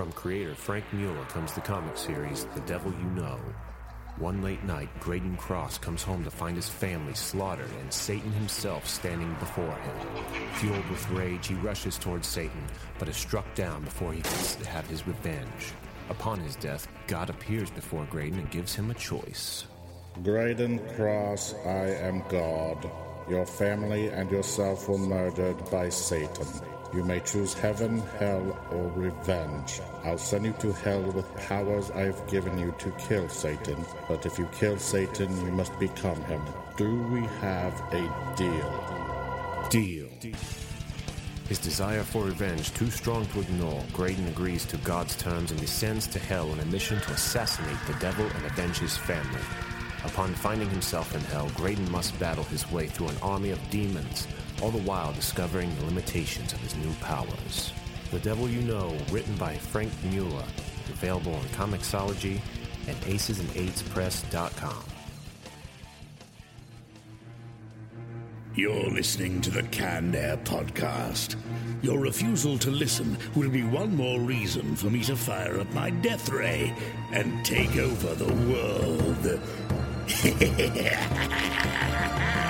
[0.00, 3.38] From creator Frank Mueller comes the comic series The Devil You Know.
[4.16, 8.88] One late night, Graydon Cross comes home to find his family slaughtered and Satan himself
[8.88, 10.24] standing before him.
[10.54, 12.62] Fueled with rage, he rushes towards Satan,
[12.98, 15.74] but is struck down before he can have his revenge.
[16.08, 19.66] Upon his death, God appears before Graydon and gives him a choice.
[20.22, 22.90] Graydon Cross, I am God.
[23.28, 26.46] Your family and yourself were murdered by Satan.
[26.92, 29.80] You may choose heaven, hell, or revenge.
[30.04, 33.84] I'll send you to hell with powers I've given you to kill Satan.
[34.08, 36.42] But if you kill Satan, you must become him.
[36.76, 39.68] Do we have a deal?
[39.70, 40.08] Deal.
[41.48, 46.08] His desire for revenge too strong to ignore, Graydon agrees to God's terms and descends
[46.08, 49.40] to hell on a mission to assassinate the devil and avenge his family.
[50.04, 54.26] Upon finding himself in hell, Graydon must battle his way through an army of demons,
[54.62, 57.72] all the while discovering the limitations of his new powers.
[58.10, 60.44] The Devil You Know, written by Frank Mueller,
[60.88, 62.40] available on Comixology
[62.86, 64.84] and acesandaidspress.com.
[68.56, 71.36] You're listening to the Canned Air Podcast.
[71.82, 75.90] Your refusal to listen will be one more reason for me to fire up my
[75.90, 76.74] death ray
[77.12, 79.40] and take over the world.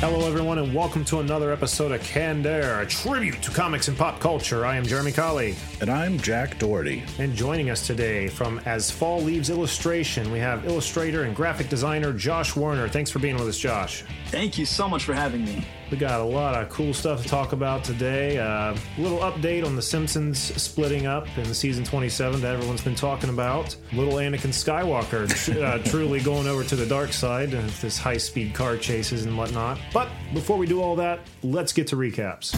[0.00, 3.98] Hello, everyone, and welcome to another episode of Canned Air, a tribute to comics and
[3.98, 4.64] pop culture.
[4.64, 7.02] I am Jeremy Colley, And I'm Jack Doherty.
[7.18, 12.14] and joining us today from As Fall Leaves Illustration, we have illustrator and graphic designer
[12.14, 12.88] Josh Warner.
[12.88, 14.02] Thanks for being with us, Josh.
[14.30, 15.66] Thank you so much for having me.
[15.90, 18.36] We got a lot of cool stuff to talk about today.
[18.36, 23.28] A little update on The Simpsons splitting up in season 27 that everyone's been talking
[23.28, 23.74] about.
[23.92, 28.18] Little Anakin Skywalker tr- uh, truly going over to the dark side of this high
[28.18, 29.80] speed car chases and whatnot.
[29.92, 32.52] But before we do all that, let's get to recaps.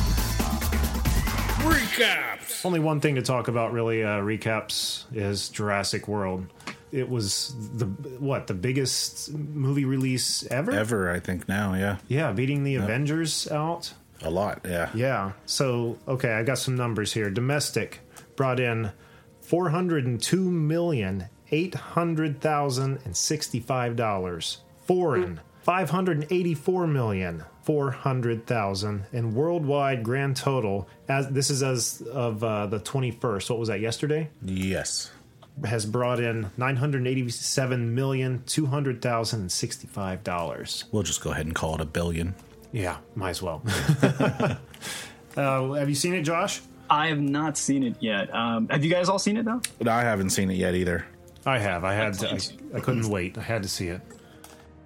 [1.62, 2.66] Recaps!
[2.66, 6.46] Only one thing to talk about, really, uh, recaps is Jurassic World.
[6.92, 10.70] It was the what the biggest movie release ever.
[10.72, 11.96] Ever, I think now, yeah.
[12.06, 13.94] Yeah, beating the Avengers out.
[14.20, 14.90] A lot, yeah.
[14.94, 15.32] Yeah.
[15.46, 17.28] So, okay, I got some numbers here.
[17.30, 18.00] Domestic
[18.36, 18.92] brought in
[19.40, 24.58] four hundred and two million eight hundred thousand and sixty-five dollars.
[24.86, 31.50] Foreign five hundred and eighty-four million four hundred thousand, and worldwide grand total as this
[31.50, 33.48] is as of uh, the twenty-first.
[33.50, 33.80] What was that?
[33.80, 35.10] Yesterday Yes.
[35.64, 40.84] Has brought in nine hundred eighty-seven million two hundred thousand and sixty-five dollars.
[40.92, 42.34] We'll just go ahead and call it a billion.
[42.72, 43.62] Yeah, might as well.
[45.36, 46.62] uh, have you seen it, Josh?
[46.88, 48.34] I have not seen it yet.
[48.34, 49.60] Um, have you guys all seen it though?
[49.86, 51.06] I haven't seen it yet either.
[51.44, 51.84] I have.
[51.84, 52.14] I had.
[52.14, 52.38] To, I,
[52.76, 53.36] I couldn't wait.
[53.38, 54.00] I had to see it.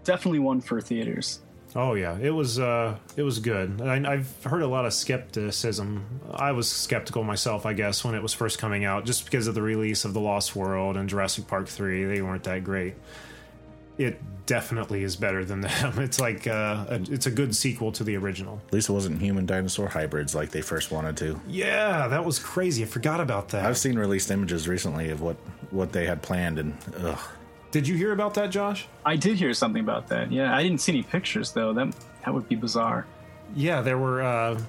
[0.04, 1.40] Definitely one for theaters.
[1.76, 2.58] Oh yeah, it was.
[2.58, 3.82] Uh, it was good.
[3.82, 6.06] I, I've heard a lot of skepticism.
[6.32, 9.54] I was skeptical myself, I guess, when it was first coming out, just because of
[9.54, 12.04] the release of the Lost World and Jurassic Park three.
[12.04, 12.94] They weren't that great.
[13.98, 15.98] It definitely is better than them.
[15.98, 18.60] It's like uh, a, it's a good sequel to the original.
[18.68, 21.40] At least it wasn't human dinosaur hybrids like they first wanted to.
[21.46, 22.84] Yeah, that was crazy.
[22.84, 23.66] I forgot about that.
[23.66, 25.36] I've seen released images recently of what
[25.70, 27.18] what they had planned, and ugh,
[27.70, 28.86] Did you hear about that, Josh?
[29.04, 30.30] I did hear something about that.
[30.32, 31.72] Yeah, I didn't see any pictures though.
[31.72, 31.94] That
[32.24, 33.06] that would be bizarre.
[33.54, 34.60] Yeah, there were uh,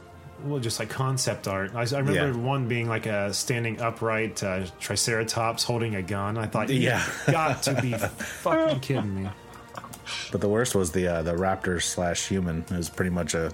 [0.44, 1.72] well, just like concept art.
[1.74, 2.32] I, I remember Yeah.
[2.46, 6.38] one being like a standing upright uh, Triceratops holding a gun.
[6.38, 7.04] I thought, Yeah.
[7.28, 9.30] got to be fucking kidding me.
[10.32, 12.60] but the worst was the uh, the raptor slash human.
[12.70, 13.52] It was pretty much a.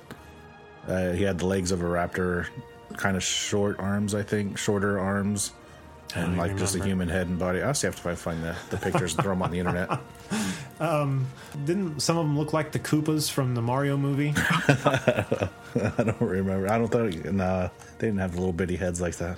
[0.87, 2.47] Uh, he had the legs of a raptor,
[2.97, 5.51] kind of short arms, I think, shorter arms,
[6.16, 7.62] and don't like just a human head and body.
[7.62, 9.90] I also have to find the, the pictures and throw them on the internet.
[10.79, 11.28] Um,
[11.66, 14.34] didn't some of them look like the Koopas from the Mario movie?
[14.35, 16.69] I don't remember.
[16.69, 17.31] I don't think.
[17.31, 17.69] Nah,
[18.00, 19.38] they didn't have the little bitty heads like that.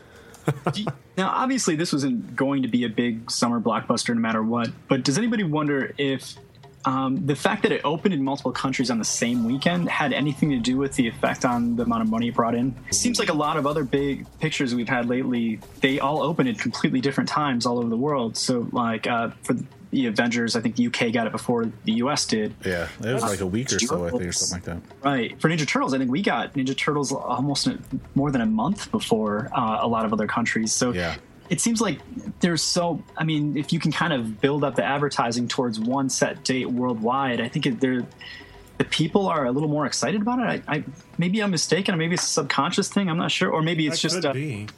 [1.17, 4.69] Now, obviously, this wasn't going to be a big summer blockbuster no matter what.
[4.87, 6.35] But does anybody wonder if
[6.85, 10.51] um, the fact that it opened in multiple countries on the same weekend had anything
[10.51, 12.75] to do with the effect on the amount of money it brought in?
[12.87, 16.47] It seems like a lot of other big pictures we've had lately, they all open
[16.47, 18.37] at completely different times all over the world.
[18.37, 19.55] So, like uh, for
[19.91, 22.53] the Avengers, I think the UK got it before the US did.
[22.65, 25.07] Yeah, it was like a week or so, I think, or something like that.
[25.07, 25.41] Right.
[25.41, 27.67] For Ninja Turtles, I think we got Ninja Turtles almost
[28.13, 30.73] more than a month before uh, a lot of other countries.
[30.73, 31.15] So Yeah.
[31.49, 31.99] It seems like
[32.39, 36.09] there's so, I mean, if you can kind of build up the advertising towards one
[36.09, 38.05] set date worldwide, I think there
[38.77, 40.63] the people are a little more excited about it.
[40.67, 40.83] I, I
[41.17, 43.09] maybe I'm mistaken, or maybe it's a subconscious thing.
[43.09, 44.33] I'm not sure, or maybe it's That just uh,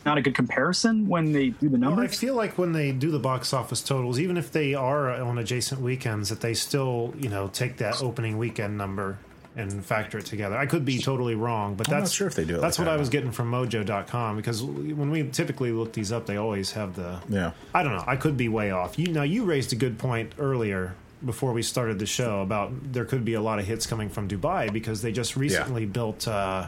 [0.05, 3.09] not a good comparison when they do the Well, I feel like when they do
[3.09, 7.29] the box office totals, even if they are on adjacent weekends, that they still, you
[7.29, 9.17] know, take that opening weekend number
[9.57, 10.55] and factor it together.
[10.57, 12.85] I could be totally wrong, but I'm that's sure if they do it That's like
[12.85, 12.97] what that.
[12.97, 16.95] I was getting from Mojo.com because when we typically look these up, they always have
[16.95, 17.19] the.
[17.27, 17.51] Yeah.
[17.73, 18.03] I don't know.
[18.07, 18.97] I could be way off.
[18.99, 20.95] You now you raised a good point earlier
[21.25, 24.27] before we started the show about there could be a lot of hits coming from
[24.27, 26.27] Dubai because they just recently built.
[26.27, 26.67] Uh,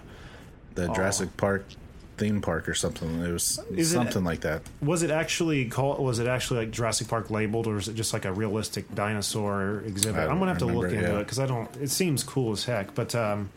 [0.75, 1.65] The Jurassic Park
[2.19, 3.21] theme park or something.
[3.21, 4.61] It was Is it- something like that.
[4.81, 5.99] Was it actually called?
[5.99, 9.83] Was it actually like Jurassic Park labeled, or is it just like a realistic dinosaur
[9.85, 10.29] exhibit?
[10.29, 11.19] I'm gonna have to look it, into yeah.
[11.19, 11.73] it because I don't.
[11.77, 13.49] It seems cool as heck, but um,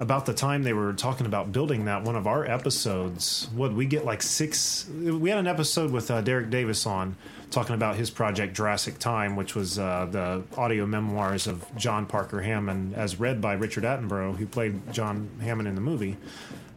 [0.00, 3.86] about the time they were talking about building that, one of our episodes, what we
[3.86, 4.88] get like six.
[4.88, 7.16] We had an episode with uh, Derek Davis on
[7.50, 12.42] talking about his project Jurassic Time, which was uh, the audio memoirs of John Parker
[12.42, 16.16] Hammond, as read by Richard Attenborough, who played John Hammond in the movie.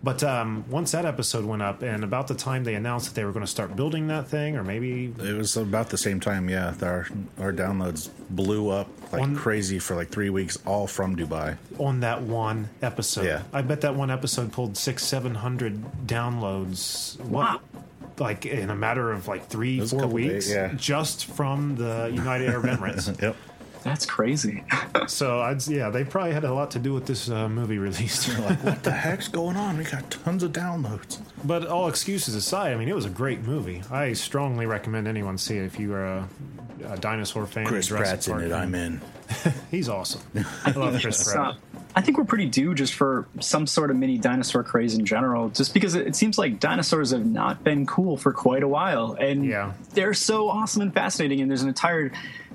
[0.03, 3.23] But um, once that episode went up, and about the time they announced that they
[3.23, 6.49] were going to start building that thing, or maybe It was about the same time,
[6.49, 6.73] yeah.
[6.81, 7.07] Our
[7.39, 11.57] our downloads blew up like On- crazy for like three weeks, all from Dubai.
[11.77, 13.25] on that one episode.
[13.25, 13.43] Yeah.
[13.53, 17.19] I bet that one episode pulled six, seven hundred downloads.
[17.19, 17.61] What?
[18.17, 20.73] Like in a matter of like three, four weeks, days, yeah.
[20.75, 23.07] just from the United Arab Emirates.
[23.21, 23.35] Yep.
[23.83, 24.63] That's crazy.
[25.07, 28.27] so I'd yeah, they probably had a lot to do with this uh, movie release.
[28.41, 29.77] Like, what the heck's going on?
[29.77, 31.19] We got tons of downloads.
[31.43, 33.81] but all excuses aside, I mean, it was a great movie.
[33.91, 36.29] I strongly recommend anyone see it if you are a,
[36.85, 37.65] a dinosaur fan.
[37.67, 38.51] Chris Pratt's in it.
[38.51, 39.01] I'm in.
[39.71, 40.21] He's awesome.
[40.65, 41.55] I love Chris Pratt.
[41.55, 41.57] uh,
[41.95, 45.49] I think we're pretty due just for some sort of mini dinosaur craze in general,
[45.49, 49.13] just because it, it seems like dinosaurs have not been cool for quite a while,
[49.19, 49.73] and Yeah.
[49.93, 51.41] they're so awesome and fascinating.
[51.41, 52.11] And there's an entire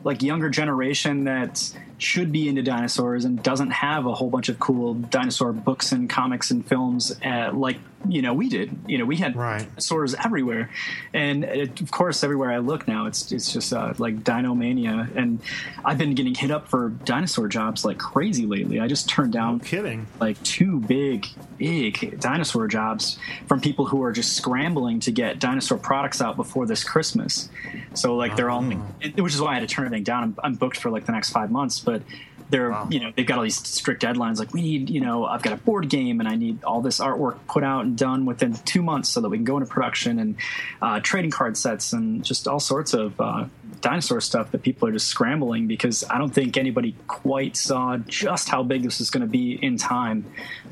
[0.06, 4.58] like younger generation that should be into dinosaurs and doesn't have a whole bunch of
[4.58, 7.78] cool dinosaur books and comics and films uh, like
[8.08, 8.76] you know we did.
[8.86, 9.60] You know, we had Right.
[9.66, 10.70] dinosaurs everywhere,
[11.14, 15.08] and it, of course, everywhere I look now, it's it's just uh, like dino mania.
[15.16, 15.40] And
[15.84, 18.78] I've been getting hit up for dinosaur jobs like crazy lately.
[18.78, 20.06] I just turned down No kidding.
[20.20, 21.26] like two big,
[21.58, 26.66] big dinosaur jobs from people who are just scrambling to get dinosaur products out before
[26.66, 27.48] this Christmas.
[27.94, 28.64] So like they're all,
[29.00, 30.22] it- which is why I had to turn everything down.
[30.22, 32.02] I'm, I'm booked for like the next five months, but
[32.48, 34.38] they're you know they've got all these strict deadlines.
[34.38, 37.00] Like we need you know I've got a board game and I need all this
[37.00, 40.18] artwork put out and done within two months so that we can go into production
[40.18, 40.36] and
[40.82, 43.18] uh, trading card sets and just all sorts of.
[43.20, 43.46] Uh,
[43.82, 48.48] dinosaur stuff that people are just scrambling because I don't think anybody quite saw just
[48.48, 50.24] how big this is going to be in time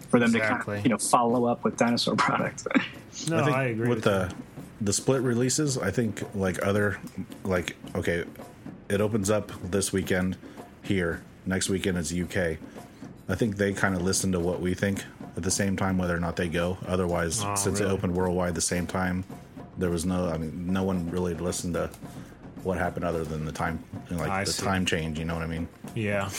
[0.08, 2.66] for them to kind of, you know follow up with dinosaur products.
[3.28, 4.34] No, I I, agree with with the
[4.80, 5.78] the split releases.
[5.78, 6.98] I think like other
[7.44, 8.24] like okay,
[8.88, 10.36] it opens up this weekend
[10.84, 11.22] here.
[11.46, 12.58] Next weekend is UK.
[13.28, 15.02] I think they kind of listen to what we think
[15.36, 16.78] at the same time, whether or not they go.
[16.86, 19.24] Otherwise, Oh, since it opened worldwide the same time,
[19.78, 20.28] there was no.
[20.28, 21.90] I mean, no one really listened to
[22.62, 24.64] what happened other than the time, like I the see.
[24.64, 25.18] time change.
[25.18, 25.68] You know what I mean?
[25.94, 26.30] Yeah.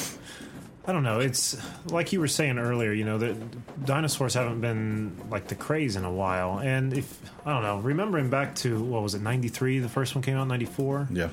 [0.88, 1.20] I don't know.
[1.20, 1.58] It's
[1.88, 6.06] like you were saying earlier, you know, that dinosaurs haven't been like the craze in
[6.06, 6.60] a while.
[6.60, 9.80] And if, I don't know, remembering back to, what was it, 93?
[9.80, 11.08] The first one came out, 94?
[11.12, 11.30] Yeah.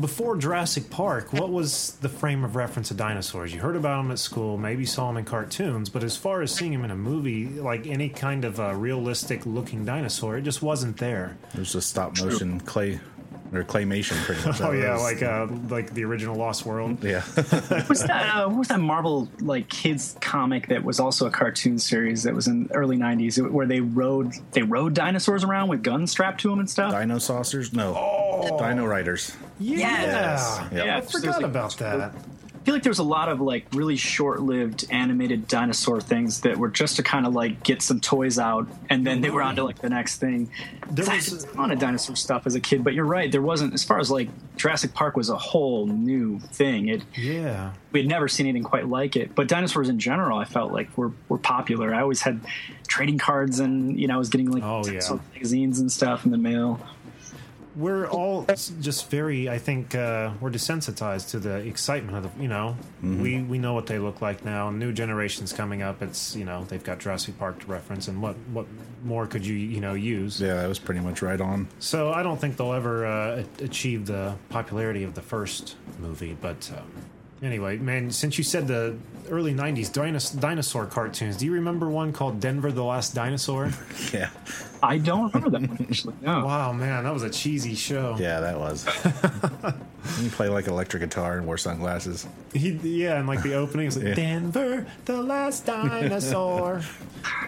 [0.00, 3.52] Before Jurassic Park, what was the frame of reference of dinosaurs?
[3.52, 6.54] You heard about them at school, maybe saw them in cartoons, but as far as
[6.54, 10.62] seeing them in a movie, like any kind of a realistic looking dinosaur, it just
[10.62, 11.36] wasn't there.
[11.52, 13.00] It was just stop motion clay
[13.56, 14.60] or claymation, pretty much.
[14.66, 17.02] Oh, yeah, was- like uh, like the original Lost World.
[17.04, 17.22] yeah.
[17.88, 21.78] was that uh, what was that Marvel like kids comic that was also a cartoon
[21.78, 25.82] series that was in the early '90s where they rode they rode dinosaurs around with
[25.82, 26.92] guns strapped to them and stuff?
[26.92, 27.72] Dinosaucers?
[27.72, 27.94] No.
[27.96, 28.58] Oh.
[28.58, 29.36] Dino riders.
[29.58, 29.78] Yeah.
[29.78, 30.60] Yes.
[30.72, 30.86] Yep.
[30.86, 32.12] Yeah, I just forgot like- about that.
[32.66, 36.56] I feel like there was a lot of like really short-lived animated dinosaur things that
[36.56, 39.54] were just to kind of like get some toys out, and then they were on
[39.54, 40.50] to like the next thing.
[40.90, 43.30] There was- a ton of dinosaur stuff as a kid, but you're right.
[43.30, 46.88] There wasn't as far as like Jurassic Park was a whole new thing.
[46.88, 47.70] It Yeah.
[47.92, 49.36] we had never seen anything quite like it.
[49.36, 51.94] But dinosaurs in general, I felt like were were popular.
[51.94, 52.40] I always had
[52.88, 54.98] trading cards, and you know, I was getting like Oh, yeah.
[55.34, 56.80] magazines and stuff in the mail.
[57.76, 58.46] We're all
[58.80, 62.76] just very i think uh, we're desensitized to the excitement of the you know?
[63.02, 64.70] We we know what they look like now.
[64.70, 68.34] New generations coming up it's you know they've got jurassic park to reference and what
[68.52, 68.66] what
[69.04, 70.40] more could you you know use?
[70.40, 71.68] Yeah, that was pretty much right on.
[71.78, 76.70] so i don't think they'll ever uh, achieve the popularity of the first movie but
[76.76, 76.90] um,
[77.42, 78.96] anyway man since you said the
[79.30, 83.70] early 90s dinos- dinosaur cartoons do you remember one called denver the last dinosaur
[84.12, 84.30] Yeah.
[84.82, 86.14] I don't remember that one actually.
[86.22, 86.44] No.
[86.46, 88.86] wow man that was a cheesy show Yeah, that was.
[90.22, 92.28] You play like electric guitar and wore sunglasses.
[92.54, 94.14] He, yeah, and like the opening is like Yeah.
[94.14, 96.80] Denver, the last dinosaur.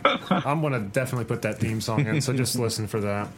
[0.04, 3.28] I'm gonna definitely put that theme song in, so just listen for that.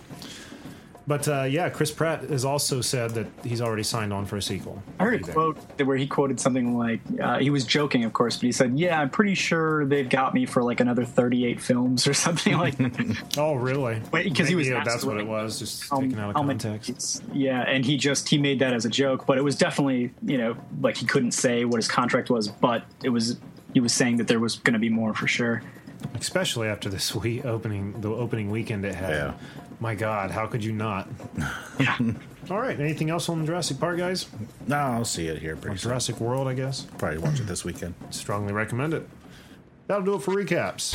[1.10, 4.42] But uh, yeah, Chris Pratt has also said that he's already signed on for a
[4.42, 4.80] sequel.
[5.00, 8.36] I heard a quote where he quoted something like, uh, he was joking, of course,
[8.36, 12.06] but he said, Yeah, I'm pretty sure they've got me for like another 38 films
[12.06, 13.22] or something like that.
[13.38, 14.00] Oh, really?
[14.12, 16.42] Because he was yeah, that's what like, it was, just how- taken out of how
[16.44, 17.24] many- context.
[17.32, 20.38] Yeah, and he just he made that as a joke, but it was definitely you
[20.38, 23.36] know like he couldn't say what his contract was, but it was
[23.74, 25.60] he was saying that there was going to be more for sure.
[26.14, 29.10] Especially after the sweet opening, the opening weekend it had.
[29.10, 29.32] Yeah.
[29.80, 31.08] My God, how could you not?
[31.78, 31.96] Yeah,
[32.50, 34.26] All right, anything else on the Jurassic Park, guys?
[34.66, 35.88] No, I'll see it here Or pretty soon.
[35.90, 36.86] Jurassic World, I guess.
[36.98, 37.94] Probably watch it this weekend.
[38.10, 39.08] Strongly recommend it.
[39.86, 40.94] That'll do it for recaps.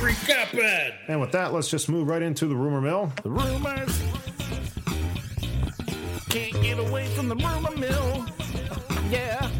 [0.00, 0.94] Recap it!
[1.08, 3.12] And with that, let's just move right into the rumor mill.
[3.22, 4.02] The rumors.
[6.30, 8.26] Can't get away from the rumor mill.
[9.10, 9.50] Yeah.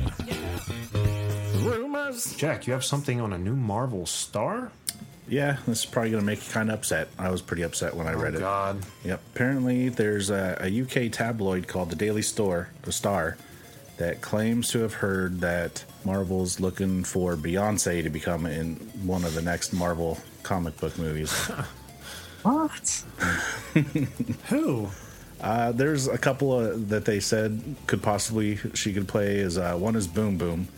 [1.52, 2.35] The rumors.
[2.37, 4.73] Jack, you have something on a new Marvel star?
[5.31, 7.09] Yeah, this is probably going to make you kind of upset.
[7.17, 8.39] I was pretty upset when I read it.
[8.39, 8.85] Oh, God.
[9.05, 9.21] Yep.
[9.33, 13.37] Apparently, there's a, a UK tabloid called the Daily Store, the Star,
[13.99, 19.35] that claims to have heard that Marvel's looking for Beyonce to become in one of
[19.35, 21.33] the next Marvel comic book movies.
[22.43, 23.05] what?
[24.49, 24.89] Who?
[25.41, 29.37] uh, there's a couple of, that they said could possibly she could play.
[29.37, 30.69] Is uh, one is Boom Boom.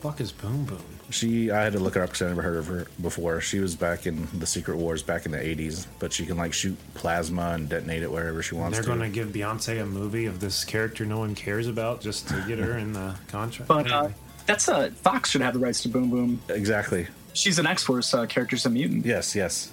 [0.00, 0.82] fuck is Boom Boom?
[1.10, 3.40] She I had to look her up because I never heard of her before.
[3.40, 6.52] She was back in the Secret Wars back in the 80s, but she can like
[6.52, 8.88] shoot plasma and detonate it wherever she wants They're to.
[8.88, 12.44] going to give Beyonce a movie of this character no one cares about just to
[12.46, 13.68] get her in the contract.
[13.68, 14.08] But uh,
[14.46, 16.40] that's a Fox should have the rights to Boom Boom.
[16.48, 17.06] Exactly.
[17.32, 19.04] She's an X Force uh, character, she's a mutant.
[19.06, 19.72] Yes, yes.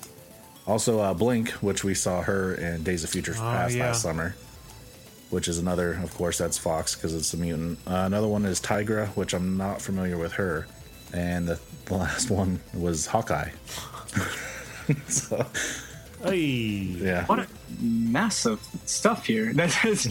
[0.67, 3.87] Also, uh, Blink, which we saw her in Days of Future Past yeah.
[3.87, 4.35] last summer,
[5.29, 7.79] which is another, of course, that's Fox because it's a mutant.
[7.87, 10.67] Uh, another one is Tigra, which I'm not familiar with her.
[11.13, 13.49] And the, the last one was Hawkeye.
[15.07, 15.45] so,
[16.23, 17.25] hey, yeah.
[17.25, 17.47] What a
[17.81, 19.53] mess of stuff here.
[19.57, 20.07] That is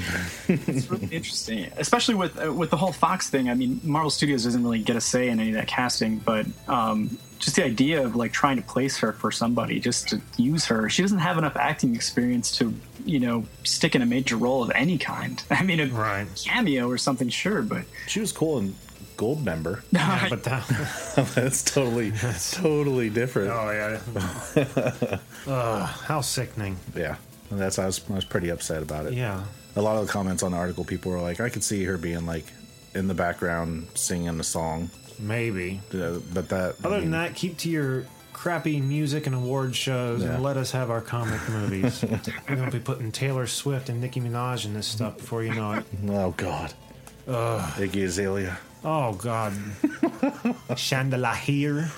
[0.48, 3.48] it's really interesting, especially with uh, with the whole Fox thing.
[3.50, 6.46] I mean, Marvel Studios doesn't really get a say in any of that casting, but
[6.68, 10.64] um, just the idea of like trying to place her for somebody, just to use
[10.66, 10.88] her.
[10.88, 12.72] She doesn't have enough acting experience to,
[13.04, 15.42] you know, stick in a major role of any kind.
[15.50, 16.26] I mean, a Right.
[16.44, 18.74] cameo or something, sure, but She was cool in
[19.16, 19.82] Goldmember.
[19.92, 20.66] Yeah, but that,
[21.34, 22.12] That's totally,
[22.52, 23.50] totally different.
[23.50, 26.76] oh yeah, Ugh, how sickening.
[26.94, 27.16] Yeah.
[27.50, 29.12] And that's, I was, I was pretty upset about it.
[29.14, 29.44] Yeah,
[29.76, 31.96] a lot of the comments on the article, people were like, I could see her
[31.96, 32.44] being like
[32.94, 35.80] in the background singing a song, maybe.
[35.94, 36.74] Uh, but that.
[36.82, 40.34] I Other mean, than that, keep to your crappy music and award shows Yeah.
[40.34, 42.04] and let us have our comic movies.
[42.48, 45.72] We're gonna be putting Taylor Swift and Nicki Minaj in this stuff before you know
[45.74, 45.84] it.
[46.08, 46.74] oh God,
[47.28, 47.72] Ugh.
[47.78, 48.58] Iggy Azalea.
[48.88, 49.52] Oh God,
[50.76, 51.34] Chandelier.
[51.34, 51.90] here.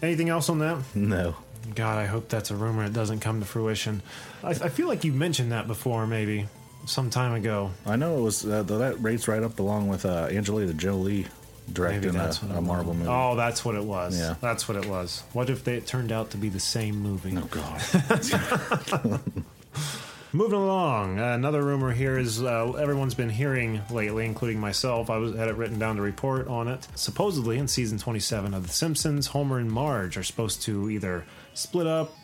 [0.00, 0.78] Anything else on that?
[0.94, 1.34] No,
[1.74, 2.84] God, I hope that's a rumor.
[2.84, 4.00] It doesn't come to fruition.
[4.44, 6.46] I, I feel like you mentioned that before, maybe
[6.86, 7.72] some time ago.
[7.84, 11.26] I know it was uh, that rates right up along with uh, Angelina Jolie
[11.72, 13.08] directing a, a Marvel movie.
[13.10, 14.16] Oh, that's what it was.
[14.16, 14.36] Yeah.
[14.40, 15.24] that's what it was.
[15.32, 17.36] What if they, it turned out to be the same movie?
[17.36, 19.20] Oh, God,
[20.34, 25.08] Moving along, uh, another rumor here is uh, everyone's been hearing lately, including myself.
[25.08, 26.88] I was had it written down to report on it.
[26.96, 31.24] Supposedly, in season 27 of The Simpsons, Homer and Marge are supposed to either
[31.54, 32.16] split up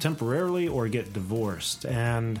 [0.00, 1.86] temporarily or get divorced.
[1.86, 2.40] And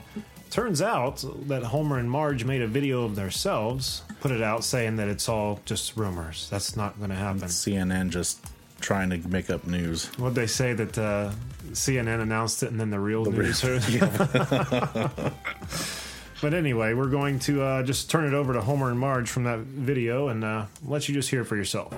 [0.50, 4.96] turns out that Homer and Marge made a video of themselves, put it out saying
[4.96, 6.50] that it's all just rumors.
[6.50, 7.42] That's not going to happen.
[7.42, 8.44] CNN just
[8.80, 10.06] trying to make up news.
[10.18, 11.30] What'd they say that uh,
[11.70, 13.62] CNN announced it and then the real news?
[16.42, 19.44] but anyway, we're going to uh, just turn it over to Homer and Marge from
[19.44, 21.94] that video and uh, let you just hear for yourself.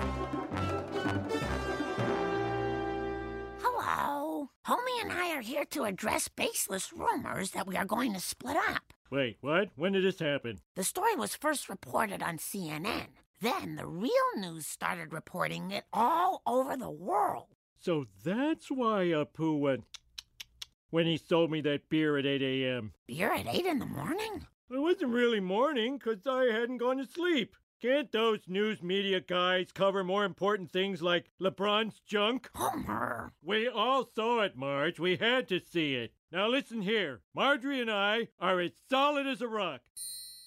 [3.59, 4.49] Hello.
[4.67, 8.55] Homie and I are here to address baseless rumors that we are going to split
[8.55, 8.93] up.
[9.11, 9.69] Wait, what?
[9.75, 10.59] When did this happen?
[10.75, 13.07] The story was first reported on CNN.
[13.41, 17.54] Then the real news started reporting it all over the world.
[17.79, 19.83] So that's why uh, Apu went
[20.89, 22.93] when he sold me that beer at 8 a.m.
[23.07, 24.45] Beer at 8 in the morning?
[24.71, 27.55] It wasn't really morning 'cause I hadn't gone to sleep.
[27.81, 32.49] Can't those news media guys cover more important things like LeBron's junk?
[32.55, 33.33] Homer.
[33.43, 34.99] We all saw it, Marge.
[34.99, 36.13] We had to see it.
[36.31, 37.21] Now listen here.
[37.35, 39.81] Marjorie and I are as solid as a rock.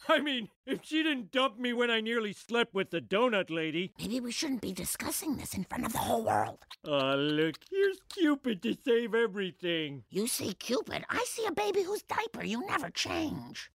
[0.10, 3.92] I mean, if she didn't dump me when I nearly slept with the donut lady.
[3.98, 6.58] Maybe we shouldn't be discussing this in front of the whole world.
[6.84, 10.04] Oh, look, here's Cupid to save everything.
[10.10, 13.70] You see Cupid, I see a baby whose diaper you never change.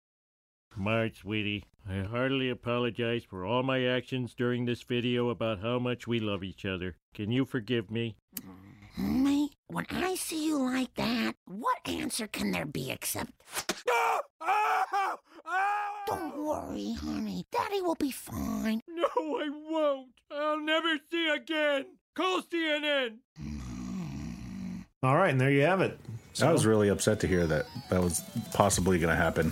[0.77, 6.07] Marge, sweetie, I heartily apologize for all my actions during this video about how much
[6.07, 6.95] we love each other.
[7.15, 8.17] Can you forgive me?
[8.97, 9.28] Mm,
[9.71, 13.31] Mate, when I see you like that, what answer can there be except.
[16.07, 17.45] Don't worry, honey.
[17.51, 18.81] Daddy will be fine.
[18.87, 20.09] No, I won't.
[20.31, 21.85] I'll never see again.
[22.15, 23.17] Call CNN.
[25.03, 25.99] All right, and there you have it.
[26.41, 28.21] I was really upset to hear that that was
[28.53, 29.51] possibly going to happen.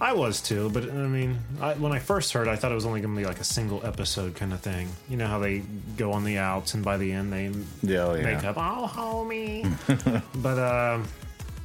[0.00, 2.86] I was too, but I mean, I, when I first heard, I thought it was
[2.86, 4.88] only going to be like a single episode kind of thing.
[5.08, 5.62] You know how they
[5.96, 7.50] go on the outs, and by the end they
[7.82, 8.22] Yeah, oh, yeah.
[8.22, 10.22] make up, oh, homie.
[10.36, 11.00] but uh,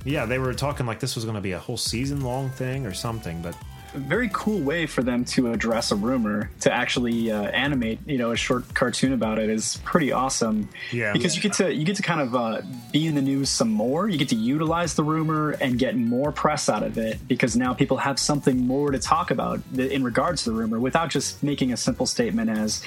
[0.03, 2.87] yeah, they were talking like this was going to be a whole season long thing
[2.87, 3.41] or something.
[3.43, 3.55] But
[3.93, 8.31] very cool way for them to address a rumor to actually uh, animate you know
[8.31, 11.13] a short cartoon about it is pretty awesome Yeah.
[11.13, 13.69] because you get to you get to kind of uh, be in the news some
[13.69, 17.55] more you get to utilize the rumor and get more press out of it because
[17.55, 21.41] now people have something more to talk about in regards to the rumor without just
[21.43, 22.81] making a simple statement as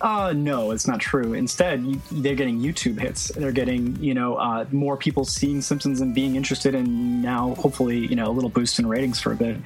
[0.00, 1.34] uh, no, it's not true.
[1.34, 3.28] Instead, you, they're getting YouTube hits.
[3.28, 7.98] They're getting, you know, uh, more people seeing Simpsons and being interested, and now hopefully,
[8.06, 9.58] you know, a little boost in ratings for a bit.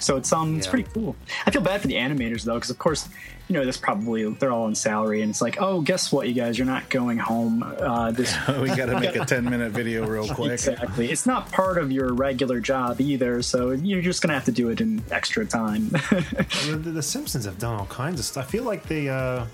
[0.00, 1.16] So it's um, it's pretty cool.
[1.46, 3.08] I feel bad for the animators though, because of course,
[3.48, 6.34] you know, this probably they're all on salary, and it's like, oh, guess what, you
[6.34, 7.62] guys, you're not going home.
[7.62, 10.52] Uh, this we got to make a 10 minute video real quick.
[10.52, 11.10] exactly.
[11.10, 14.68] It's not part of your regular job either, so you're just gonna have to do
[14.68, 15.88] it in extra time.
[15.88, 18.46] the, the Simpsons have done all kinds of stuff.
[18.46, 19.46] I feel like they uh,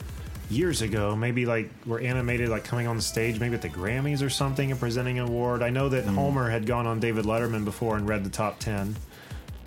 [0.50, 4.22] years ago maybe like were animated like coming on the stage maybe at the Grammys
[4.22, 5.62] or something and presenting an award.
[5.62, 6.14] I know that mm.
[6.14, 8.96] Homer had gone on David Letterman before and read the top ten.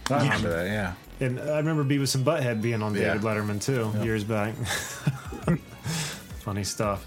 [0.10, 0.94] I remember that, yeah.
[1.20, 3.14] And I remember Beavis and Butthead being on Yeah.
[3.14, 4.54] David Letterman too years back.
[6.42, 7.06] Funny stuff.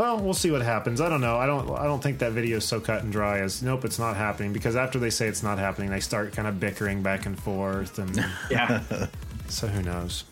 [0.00, 1.02] Well, we'll see what happens.
[1.02, 1.36] I don't know.
[1.36, 1.78] I don't.
[1.78, 4.50] I don't think that video is so cut and dry as nope, it's not happening.
[4.54, 7.98] Because after they say it's not happening, they start kind of bickering back and forth,
[7.98, 8.16] and
[8.50, 8.82] yeah.
[9.48, 10.24] so who knows?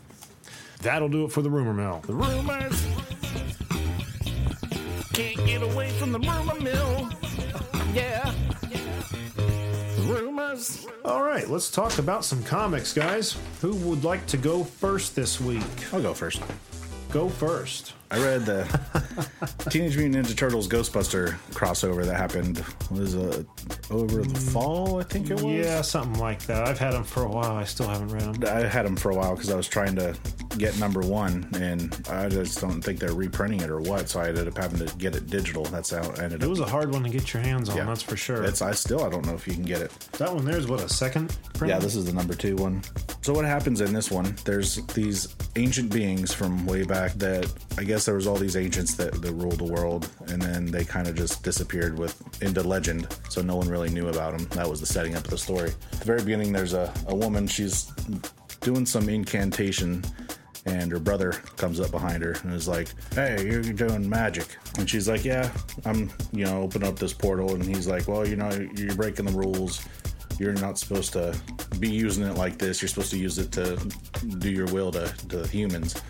[0.83, 2.03] That'll do it for the rumor mill.
[2.07, 2.87] The Rumors.
[5.13, 7.11] Can't get away from the rumor mill.
[7.93, 8.33] Yeah.
[10.07, 10.87] Rumors.
[11.05, 13.37] All right, let's talk about some comics, guys.
[13.61, 15.65] Who would like to go first this week?
[15.93, 16.43] I'll go first.
[17.11, 17.95] Go first.
[18.11, 18.65] I read the
[19.71, 23.43] Teenage Mutant Ninja Turtles Ghostbuster crossover that happened was uh,
[23.91, 25.45] over the fall, I think it was.
[25.45, 26.67] Yeah, something like that.
[26.67, 27.53] I've had them for a while.
[27.57, 28.57] I still haven't read them.
[28.57, 30.17] I had them for a while because I was trying to
[30.57, 34.09] get number one, and I just don't think they're reprinting it or what.
[34.09, 35.65] So I ended up having to get it digital.
[35.65, 36.49] That's how I ended It up.
[36.51, 37.77] was a hard one to get your hands on.
[37.77, 37.85] Yeah.
[37.85, 38.43] That's for sure.
[38.43, 39.91] It's I still I don't know if you can get it.
[40.19, 41.37] that one there's what a second.
[41.55, 41.71] Print?
[41.73, 42.83] Yeah, this is the number two one.
[43.21, 44.35] So what happens in this one?
[44.47, 48.95] There's these ancient beings from way back that I guess there was all these ancients
[48.95, 53.07] that, that ruled the world, and then they kind of just disappeared with into legend.
[53.29, 54.47] So no one really knew about them.
[54.51, 55.71] That was the setting up of the story.
[55.93, 57.47] At the very beginning, there's a, a woman.
[57.47, 57.85] She's
[58.61, 60.05] doing some incantation.
[60.67, 64.91] And her brother comes up behind her and is like, "Hey, you're doing magic." And
[64.91, 65.51] she's like, "Yeah,
[65.87, 69.25] I'm, you know, open up this portal." And he's like, "Well, you know, you're breaking
[69.25, 69.83] the rules
[70.39, 71.37] you're not supposed to
[71.79, 72.81] be using it like this.
[72.81, 73.77] You're supposed to use it to
[74.39, 76.01] do your will to, to humans.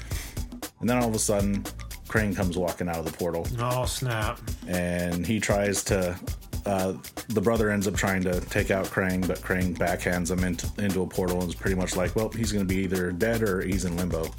[0.80, 1.62] And then all of a sudden,
[2.08, 4.40] Krang comes walking out of the portal, Oh snap!
[4.66, 6.18] and he tries to.
[6.66, 6.94] Uh,
[7.28, 11.00] the brother ends up trying to take out Krang, but Krang backhands him into, into
[11.02, 13.62] a portal and is pretty much like, well, he's going to be either dead or
[13.62, 14.30] he's in limbo.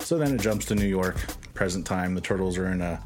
[0.00, 1.16] So then it jumps to New York,
[1.52, 2.14] present time.
[2.14, 3.02] The turtles are in a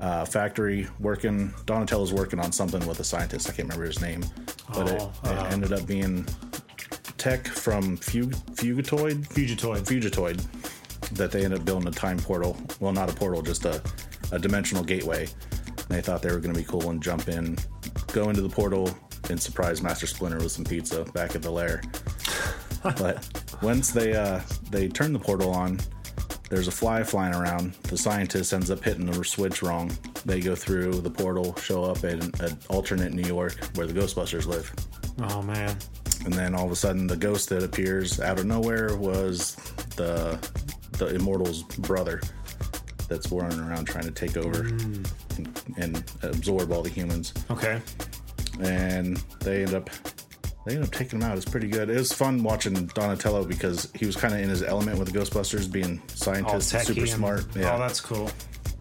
[0.00, 1.54] uh, factory working.
[1.66, 3.48] Donatello's working on something with a scientist.
[3.48, 4.24] I can't remember his name,
[4.72, 6.26] but it, Oh, it uh, ended up being
[7.16, 9.84] tech from Fug- Fugitoid, Fugitoid.
[9.86, 10.44] Fugitoid,
[11.14, 12.56] that they ended up building a time portal.
[12.80, 13.82] Well, not a portal, just a,
[14.32, 15.26] a dimensional gateway.
[15.66, 17.58] And they thought they were going to be cool and jump in,
[18.12, 18.96] go into the portal,
[19.30, 21.82] and surprise Master Splinter with some pizza back at the lair.
[22.82, 23.26] but
[23.62, 25.78] once they uh, they turn the portal on,
[26.50, 27.74] there's a fly flying around.
[27.84, 29.90] The scientist ends up hitting the switch wrong.
[30.24, 34.46] They go through the portal, show up in an alternate New York where the Ghostbusters
[34.46, 34.72] live.
[35.20, 35.76] Oh man.
[36.24, 39.56] And then all of a sudden, the ghost that appears out of nowhere was
[39.96, 40.38] the
[40.98, 42.20] the Immortal's brother
[43.08, 45.08] that's running around trying to take over and,
[45.76, 47.34] and absorb all the humans.
[47.50, 47.80] Okay.
[48.60, 49.90] And they end up
[50.66, 51.36] they end up taking him out.
[51.36, 51.90] It's pretty good.
[51.90, 55.18] It was fun watching Donatello because he was kind of in his element with the
[55.18, 57.44] Ghostbusters, being scientist, super and- smart.
[57.56, 58.30] Oh, that's cool.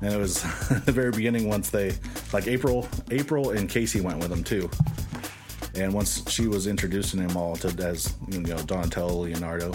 [0.01, 0.41] And it was
[0.85, 1.93] the very beginning once they
[2.31, 4.69] like April April and Casey went with them too.
[5.75, 9.71] And once she was introducing them all to as you know Donatello, Leonardo,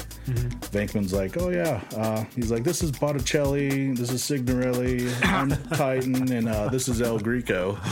[0.71, 6.31] Venkman's like, "Oh yeah," uh, he's like, "This is Botticelli, this is Signorelli, I'm Titian,
[6.33, 7.77] and uh, this is El Greco."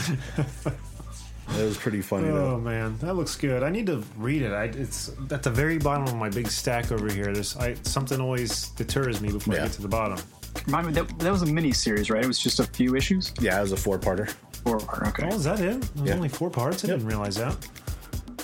[1.57, 2.35] It was pretty funny though.
[2.35, 2.57] Oh though.
[2.57, 3.63] man, that looks good.
[3.63, 4.51] I need to read it.
[4.51, 7.31] I, it's at the very bottom of my big stack over here.
[7.33, 10.19] There's I, something always deters me before I get to the bottom.
[10.65, 12.21] Remind me, that, that was a mini series, right?
[12.21, 13.33] It was just a few issues.
[13.39, 14.33] Yeah, it was a four parter.
[14.65, 14.75] Or
[15.07, 15.29] okay.
[15.31, 15.81] Oh, is that it?
[15.95, 16.15] There's Yeah.
[16.15, 16.83] only four parts.
[16.83, 16.97] I Yep.
[16.97, 17.55] didn't realize that.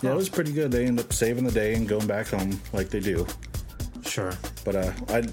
[0.04, 0.72] Yeah, it was pretty good.
[0.72, 3.26] They end up saving the day and going back home like they do.
[4.06, 4.34] Sure.
[4.66, 5.24] But uh, I,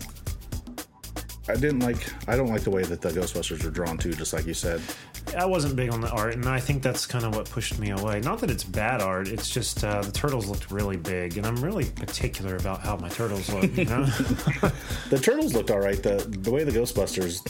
[1.49, 1.99] I didn't like.
[2.29, 4.13] I don't like the way that the Ghostbusters are drawn too.
[4.13, 4.81] Just like you said.
[5.37, 7.91] I wasn't big on the art, and I think that's kind of what pushed me
[7.91, 8.21] away.
[8.21, 11.57] Not that it's bad art; it's just uh, the turtles looked really big, and I'm
[11.57, 13.77] really particular about how my turtles look.
[13.77, 14.05] You know?
[15.11, 16.03] The turtles looked all right.
[16.03, 17.43] The the way the Ghostbusters,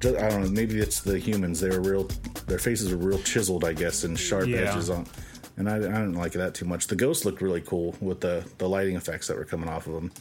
[0.00, 0.50] ju- I don't know.
[0.50, 1.60] Maybe it's the humans.
[1.60, 2.04] They were real.
[2.46, 4.58] Their faces are real chiseled, I guess, and sharp Yeah.
[4.70, 5.06] edges on.
[5.58, 6.86] And I, I didn't like that too much.
[6.88, 9.94] The ghosts looked really cool with the the lighting effects that were coming off of
[9.94, 10.12] them.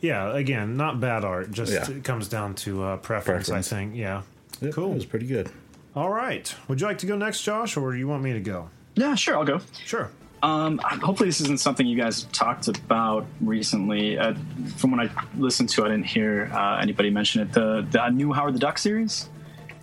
[0.00, 1.50] yeah, again, not bad art.
[1.50, 1.90] Just Yeah.
[1.90, 3.72] it comes down to uh, preference, Preference.
[3.72, 3.94] I think.
[3.96, 4.22] Yeah.
[4.60, 4.92] Yep, Cool.
[4.92, 5.50] It was pretty good.
[5.94, 6.54] All right.
[6.68, 8.70] Would you like to go next, Josh, or do you want me to go?
[8.94, 9.60] Yeah, sure, I'll go.
[9.84, 10.10] Sure.
[10.42, 14.16] Um, hopefully, this isn't something you guys talked about recently.
[14.18, 14.34] Uh,
[14.76, 17.52] from what I listened to, I didn't hear uh, anybody mention it.
[17.52, 19.28] The the new Howard the Duck series.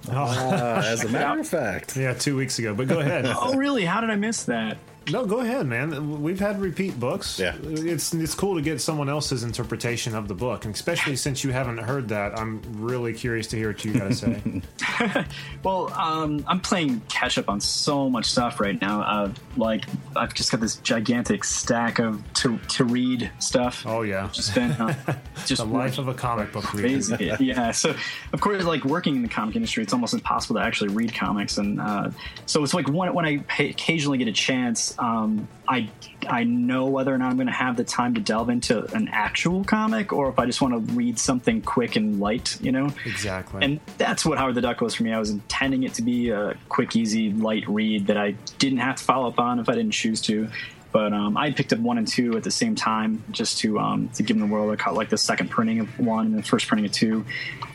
[0.09, 2.73] Uh, as a matter of fact, Yeah, two weeks ago.
[2.73, 3.25] But go ahead.
[3.37, 3.85] Oh, really?
[3.85, 4.77] How did I miss that?
[5.11, 6.21] No, go ahead, man.
[6.21, 7.39] We've had repeat books.
[7.39, 7.55] Yeah.
[7.61, 11.51] it's it's cool to get someone else's interpretation of the book, and especially since you
[11.51, 14.61] haven't heard that, I'm really curious to hear what you got to say.
[15.63, 19.01] Well, um, I'm playing catch up on so much stuff right now.
[19.01, 19.83] Uh, like
[20.15, 23.83] I've just got this gigantic stack of to to read stuff.
[23.87, 24.93] Oh yeah, Just been uh,
[25.45, 27.17] just the life of a comic book reader.
[27.39, 27.71] yeah.
[27.71, 27.95] So,
[28.31, 31.57] of course, like working in the comic industry, it's almost impossible to actually read comics,
[31.57, 32.11] and uh,
[32.45, 35.89] so it's like when, when I pay, occasionally get a chance, um, I
[36.27, 39.10] I know whether or not I'm going to have the time to delve into an
[39.12, 42.91] actual comic, or if I just want to read something quick and light, you know.
[43.05, 43.63] Exactly.
[43.63, 45.13] And that's what Howard the Duck was for me.
[45.13, 48.95] I was intending it to be a quick, easy, light read that I didn't have
[48.97, 50.49] to follow up on if I didn't choose to.
[50.91, 54.08] But um, I picked up one and two at the same time just to um,
[54.15, 54.71] to give them the world.
[54.71, 57.25] I caught like the second printing of one and the first printing of two.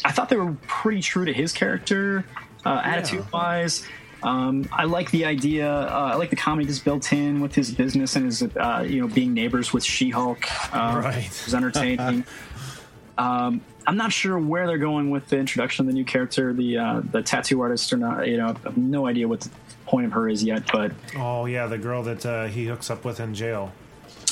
[0.05, 2.25] I thought they were pretty true to his character,
[2.65, 3.87] uh, attitude wise.
[4.23, 5.71] Um, I like the idea.
[5.71, 9.01] Uh, I like the comedy that's built in with his business and his, uh, you
[9.01, 10.45] know, being neighbors with She-Hulk.
[10.75, 11.29] Uh, Right.
[11.45, 12.25] was entertaining.
[13.19, 16.79] um, I'm not sure where they're going with the introduction of the new character, the
[16.79, 18.29] uh, the tattoo artist, or not.
[18.29, 19.51] You know, I have no idea what the
[19.87, 20.71] point of her is yet.
[20.71, 23.73] But oh yeah, the girl that uh, he hooks up with in jail.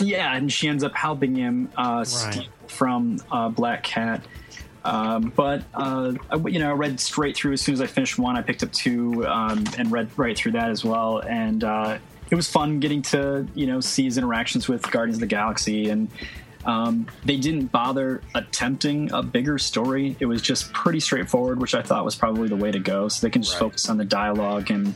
[0.01, 4.23] yeah, and she ends up helping him uh, steal from uh, Black Cat.
[4.85, 8.19] Um, but uh, I, you know, I read straight through as soon as I finished
[8.19, 8.37] one.
[8.37, 11.99] I picked up two um, and read right through that as well, and uh,
[12.31, 15.91] it was fun getting to you know see his interactions with Guardians of the Galaxy,
[15.91, 16.09] and
[16.65, 20.17] um, they didn't bother attempting a bigger story.
[20.21, 23.09] It was just pretty straightforward, which I thought was probably the way to go.
[23.09, 23.61] So they can just Right.
[23.61, 24.95] focus on the dialogue and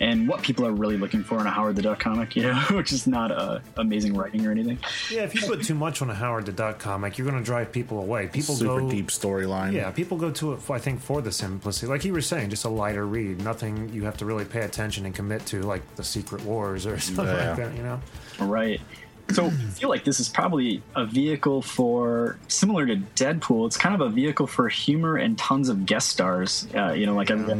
[0.00, 2.54] and what people are really looking for in a Howard the Duck comic, you know,
[2.70, 4.78] which is not uh, amazing writing or anything.
[5.12, 7.44] Yeah, if you put too much on a Howard the Duck comic, you're going to
[7.44, 8.26] drive people away.
[8.26, 9.72] People super go deep storyline.
[9.74, 10.70] Yeah, people go to it.
[10.70, 13.44] I think for the simplicity, like you were saying, just a lighter read.
[13.44, 16.98] Nothing you have to really pay attention and commit to, like the Secret Wars or
[16.98, 17.48] something Yeah.
[17.50, 17.76] like that.
[17.76, 18.00] You know.
[18.40, 18.80] Right.
[19.30, 23.66] So I feel like this is probably a vehicle for similar to Deadpool.
[23.66, 26.66] It's kind of a vehicle for humor and tons of guest stars.
[26.74, 27.54] Uh, you know, like every,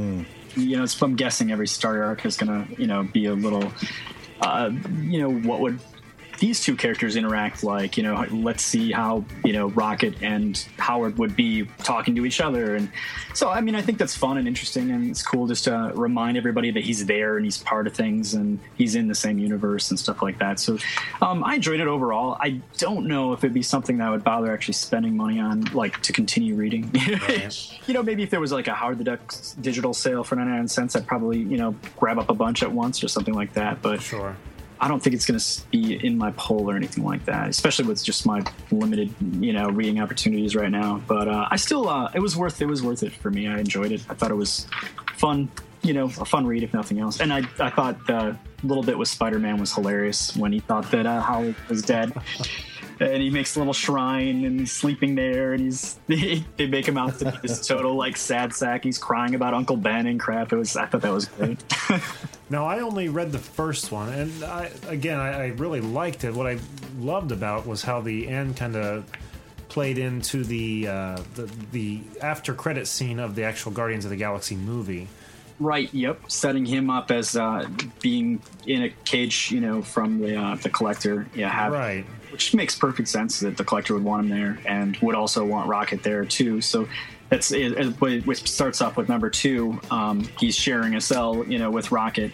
[0.54, 3.72] you know, it's, I'm guessing every story arc is gonna you know be a little,
[4.42, 4.70] uh,
[5.00, 5.78] you know, what would
[6.42, 11.16] these two characters interact like you know let's see how you know rocket and howard
[11.16, 12.74] would be talking to each other.
[12.74, 12.90] And
[13.32, 16.36] so i mean i think that's fun and interesting and it's cool just to remind
[16.36, 19.90] everybody that he's there and he's part of things and he's in the same universe
[19.90, 20.58] and stuff like that.
[20.58, 20.78] So
[21.20, 22.36] um, i enjoyed it overall.
[22.40, 25.62] I don't know if it'd be something that i would bother actually spending money on
[25.72, 26.90] like to continue reading.
[27.86, 30.68] You know maybe if there was like a howard the duck digital sale for 99
[30.68, 33.82] cents i'd probably you know grab up a bunch at once or something like that
[33.82, 34.36] but Sure.
[34.82, 37.86] I don't think it's going to be in my poll or anything like that, especially
[37.86, 38.42] with just my
[38.72, 41.00] limited, you know, reading opportunities right now.
[41.06, 43.46] But uh, I still, uh, it was worth, it was worth it for me.
[43.46, 44.04] I enjoyed it.
[44.10, 44.66] I thought it was
[45.16, 45.48] fun,
[45.82, 47.20] you know, a fun read if nothing else.
[47.20, 51.06] And I, I thought the little bit with Spider-Man was hilarious when he thought that
[51.06, 52.12] uh, Howard was dead.
[53.02, 56.98] And he makes a little shrine and he's sleeping there, and he's they make him
[56.98, 58.84] out to be this total like sad sack.
[58.84, 60.52] He's crying about Uncle Ben and crap.
[60.52, 61.62] It was I thought that was great.
[62.52, 66.34] Now I only read the first one, and I, again, I, I really liked it.
[66.34, 66.58] What I
[66.98, 69.10] loved about was how the end kind of
[69.70, 74.18] played into the, uh, the the after credit scene of the actual Guardians of the
[74.18, 75.08] Galaxy movie.
[75.58, 75.92] Right.
[75.94, 76.30] Yep.
[76.30, 77.66] Setting him up as uh,
[78.00, 81.26] being in a cage, you know, from the uh, the collector.
[81.34, 81.48] Yeah.
[81.48, 82.04] Have, Right.
[82.32, 85.68] Which makes perfect sense that the collector would want him there and would also want
[85.68, 86.60] Rocket there too.
[86.60, 86.88] So
[87.28, 89.78] that's it, which starts off with number two.
[89.90, 92.32] Um, he's sharing a cell, you know, with Rocket.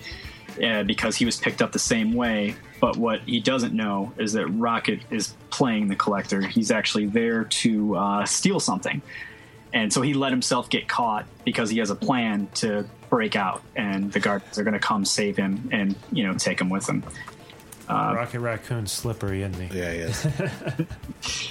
[0.62, 2.56] uh, because he was picked up the same way.
[2.80, 6.40] But what he doesn't know is that Rocket is playing the collector.
[6.40, 9.02] He's actually there to uh, steal something.
[9.72, 13.62] And so he let himself get caught because he has a plan to break out,
[13.76, 16.86] and the guards are going to come save him and you know take him with
[17.88, 18.14] them.
[18.16, 19.78] Rocket Raccoon's slippery, isn't he?
[19.78, 20.26] Yeah, he is.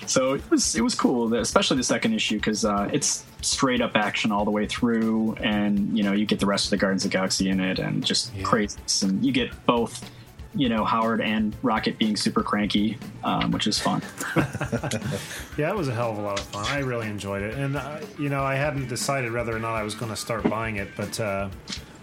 [0.08, 3.91] So it was it was cool, especially the second issue because uh, it's straight up
[3.95, 7.04] action all the way through, and you know you get the rest of the Guardians
[7.04, 8.43] of the Galaxy in it, and just Yeah.
[8.43, 10.10] crazy, and you get both.
[10.56, 14.02] You know Howard and Rocket being super cranky, um, which is fun.
[15.58, 16.65] Yeah, it was a hell of a lot of fun.
[16.67, 19.84] I really enjoyed it, and uh, you know, I hadn't decided whether or not I
[19.84, 21.50] was going to start buying it, but uh,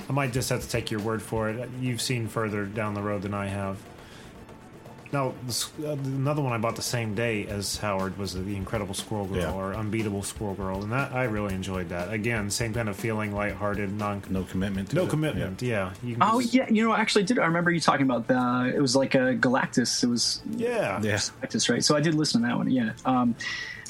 [0.09, 1.69] I might just have to take your word for it.
[1.81, 3.79] You've seen further down the road than I have.
[5.15, 8.95] Now, this, uh, another one I bought the same day as Howard was the Incredible
[8.95, 9.53] Squirrel Girl Yeah.
[9.53, 12.13] or Unbeatable Squirrel Girl, and that I really enjoyed that.
[12.13, 14.91] Again, same kind of feeling, lighthearted, non No commitment.
[14.91, 15.11] To no it.
[15.11, 15.63] commitment.
[15.63, 15.93] Yeah.
[16.03, 17.39] you can Oh just- yeah, you know, I actually did.
[17.39, 18.73] I remember you talking about the.
[18.75, 20.03] It was like a Galactus.
[20.03, 21.15] It was yeah, Yeah.
[21.15, 21.85] Galactus, right?
[21.85, 22.69] So I did listen to that one.
[22.69, 22.91] Yeah.
[23.05, 23.37] Um,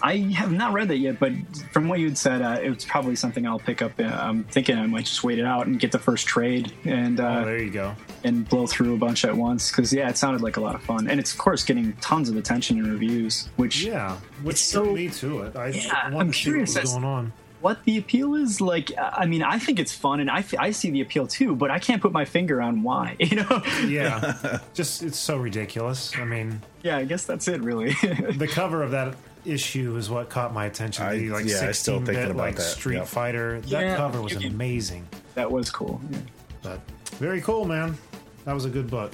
[0.03, 1.33] I have not read that yet, but
[1.73, 3.93] from what you'd said, uh, it's probably something I'll pick up.
[3.99, 7.19] Uh, I'm thinking I might just wait it out and get the first trade and
[7.19, 7.95] uh, Oh, there you go.
[8.25, 9.71] And blow through a bunch at once.
[9.71, 12.29] Because yeah, it sounded like a lot of fun, and it's of course getting tons
[12.29, 13.49] of attention and reviews.
[13.57, 15.57] Which Yeah, which so- me to it.
[15.57, 17.33] I Yeah, wanted I'm to see curious what was going on.
[17.61, 20.71] what the appeal is like i mean i think it's fun and I, f- I
[20.71, 24.59] see the appeal too but i can't put my finger on why you know Yeah,
[24.75, 26.13] just it's so ridiculous.
[26.19, 27.93] I mean, yeah i guess that's it really
[28.37, 29.15] the cover of that
[29.47, 31.07] issue is what caught my attention.
[31.07, 32.63] I- the like yeah, I still 16 thinking bit about like that.
[32.63, 33.07] Street Yep.
[33.07, 33.61] Fighter.
[33.63, 35.07] That Yeah, cover was can- amazing.
[35.35, 36.19] that was cool yeah.
[36.63, 36.81] But
[37.19, 37.97] very cool, man.
[38.45, 39.13] That was a good book.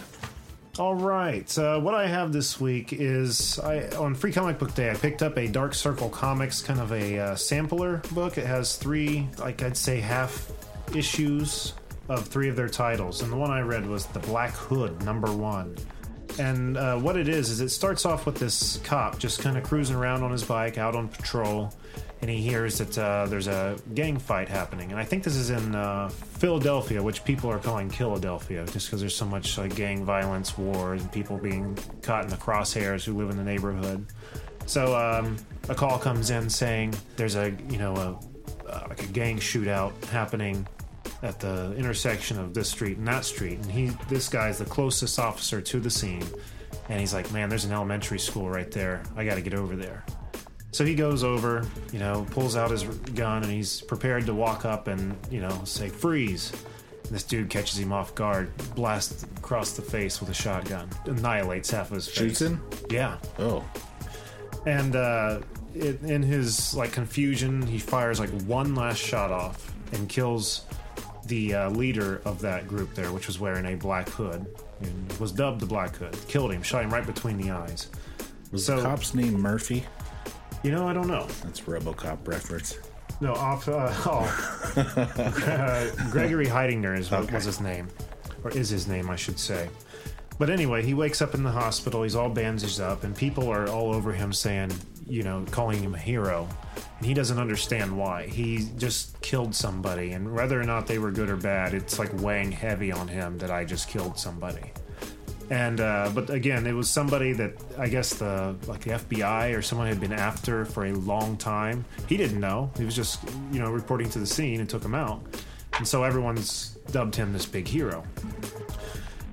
[0.79, 4.90] All right, uh, what I have this week is I on Free Comic Book Day.
[4.90, 8.38] I picked up a Dark Circle Comics kind of a uh, sampler book.
[8.38, 10.51] It has three, like I'd say, half
[10.95, 11.75] issues
[12.09, 15.33] of three of their titles, and the one I read was The Black Hood, number
[15.33, 15.77] one.
[16.38, 19.64] And uh, what it is is it starts off with this cop just kind of
[19.64, 21.75] cruising around on his bike out on patrol,
[22.20, 24.90] and he hears that uh, there's a gang fight happening.
[24.90, 29.00] And I think this is in uh, Philadelphia, which people are calling Killadelphia, just because
[29.00, 33.16] there's so much like gang violence, war, and people being caught in the crosshairs who
[33.16, 34.05] live in the neighborhood.
[34.66, 35.37] So um,
[35.68, 39.92] a call comes in saying there's a you know a uh, like a gang shootout
[40.07, 40.66] happening
[41.22, 45.18] at the intersection of this street and that street and he this guy's the closest
[45.18, 46.24] officer to the scene
[46.88, 49.76] and he's like man there's an elementary school right there i got to get over
[49.76, 50.05] there
[50.72, 54.64] so he goes over you know pulls out his gun and he's prepared to walk
[54.64, 56.52] up and you know say freeze
[57.04, 61.70] and this dude catches him off guard blasts across the face with a shotgun annihilates
[61.70, 62.62] half of his face Shoots him.
[62.90, 63.64] yeah Oh,
[64.66, 65.40] and uh,
[65.74, 70.66] it, in his like confusion, he fires like one last shot off and kills
[71.26, 74.44] the uh, leader of that group there, which was wearing a black hood
[74.83, 76.16] and was dubbed the Black Hood.
[76.28, 77.88] Killed him, shot him right between the eyes.
[78.52, 79.85] was So- the cop's name Murphy?
[80.62, 81.27] You know, I don't know.
[81.44, 82.79] That's RoboCop reference.
[83.20, 83.68] No, off.
[83.68, 87.35] Uh, oh, uh, Gregory Hettinger is what Okay.
[87.35, 87.88] was his name,
[88.44, 89.68] or is his name, I should say.
[90.38, 92.03] But anyway, he wakes up in the hospital.
[92.03, 94.73] He's all bandaged up, and people are all over him saying,
[95.07, 96.49] you know, calling him a hero.
[96.96, 98.27] And he doesn't understand why.
[98.27, 102.11] He just killed somebody, and whether or not they were good or bad, it's like
[102.23, 104.73] weighing heavy on him that I just killed somebody.
[105.50, 109.62] And uh, but again, it was somebody that I guess the like the FBI or
[109.62, 111.84] someone had been after for a long time.
[112.08, 112.70] He didn't know.
[112.78, 113.20] He was just
[113.52, 115.22] you know reporting to the scene and took him out.
[115.76, 118.04] And so everyone's dubbed him this big hero.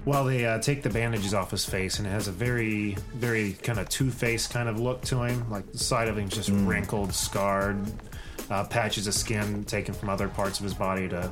[0.06, 3.54] Well, they uh, take the bandages off his face, and it has a very, very
[3.54, 5.50] kind of two-faced kind of look to him.
[5.50, 7.78] Like the side of him's just wrinkled, scarred,
[8.50, 11.30] uh, patches of skin taken from other parts of his body to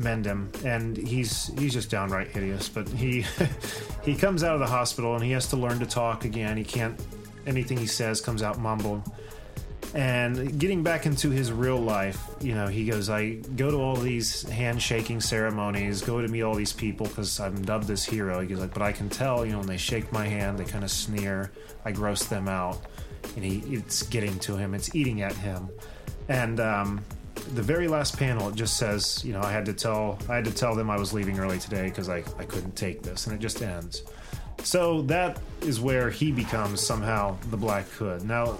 [0.00, 2.68] mend him, and he's he's just downright hideous.
[2.68, 3.24] But he
[4.04, 6.56] he comes out of the hospital, and he has to learn to talk again.
[6.56, 6.98] He can't
[7.46, 9.02] anything he says comes out mumbled.
[9.92, 13.96] And getting back into his real life, you know, he goes, I go to all
[13.96, 18.40] these handshaking ceremonies, go to meet all these people because I'm dubbed this hero.
[18.40, 20.64] He goes like, but I can tell, you know, when they shake my hand, they
[20.64, 21.50] kind of sneer.
[21.84, 22.78] I gross them out,
[23.34, 24.74] and he it's getting to him.
[24.74, 25.70] It's eating at him,
[26.28, 27.04] and um,
[27.54, 30.44] the very last panel it just says, you know, I had to tell I had
[30.44, 33.34] to tell them I was leaving early today because I I couldn't take this, and
[33.34, 34.02] it just ends.
[34.62, 38.24] So that is where he becomes somehow the Black Hood.
[38.24, 38.58] Now,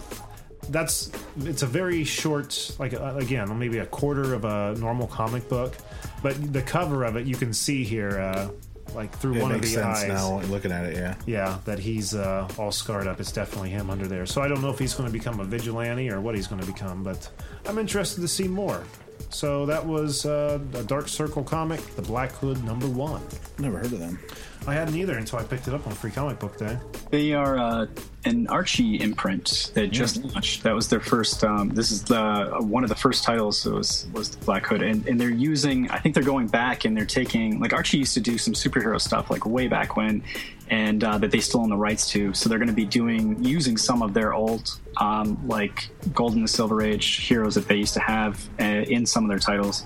[0.68, 5.48] that's it's a very short, like uh, again, maybe a quarter of a normal comic
[5.48, 5.76] book,
[6.22, 8.48] but the cover of it you can see here, uh,
[8.94, 10.09] like through It one of makes the sense eyes.
[10.09, 10.96] now looking at it.
[10.96, 11.14] Yeah.
[11.26, 13.20] Yeah, that he's uh, all scarred up.
[13.20, 14.26] It's definitely him under there.
[14.26, 16.61] So I don't know if he's going to become a vigilante or what he's going
[16.61, 17.29] to become, but
[17.66, 18.83] I'm interested to see more.
[19.29, 23.22] So that was uh, a Dark Circle comic, The Black Hood number one.
[23.59, 24.18] Never heard of them.
[24.66, 26.78] I hadn't either until I picked it up on Free Comic Book Day.
[27.10, 27.86] They are uh,
[28.24, 30.62] an Archie imprint that just launched.
[30.62, 31.42] That was their first.
[31.42, 33.64] Um, this is the one of the first titles.
[33.66, 35.90] It was was the Black Hood, and, and they're using.
[35.90, 39.00] I think they're going back and they're taking like Archie used to do some superhero
[39.00, 40.22] stuff like way back when,
[40.68, 42.34] and uh, that they still own the rights to.
[42.34, 46.50] So they're going to be doing using some of their old um, like Golden and
[46.50, 49.84] Silver Age heroes that they used to have uh, in some of their titles.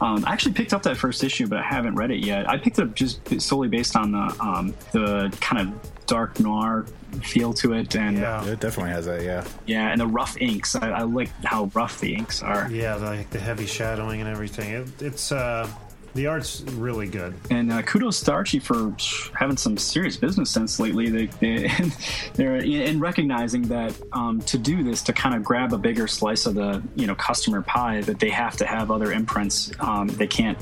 [0.00, 2.48] Um, I actually picked up that first issue, but I haven't read it yet.
[2.48, 6.86] I picked it up just solely based on the um, the kind of dark noir
[7.22, 8.44] feel to it, and Yeah.
[8.46, 9.22] It definitely has that.
[9.22, 9.46] Yeah.
[9.66, 10.74] yeah, and the rough inks.
[10.74, 12.68] I, I like how rough the inks are.
[12.70, 14.72] Yeah, the, like the heavy shadowing and everything.
[14.72, 15.68] It, it's uh,
[16.14, 17.34] the art's really good.
[17.50, 18.94] And uh, kudos to Archie for
[19.34, 21.08] having some serious business sense lately.
[21.08, 21.70] They, they,
[22.34, 26.46] they're in recognizing that um, to do this, to kind of grab a bigger slice
[26.46, 29.70] of the you know customer pie, that they have to have other imprints.
[29.80, 30.58] Um, they can't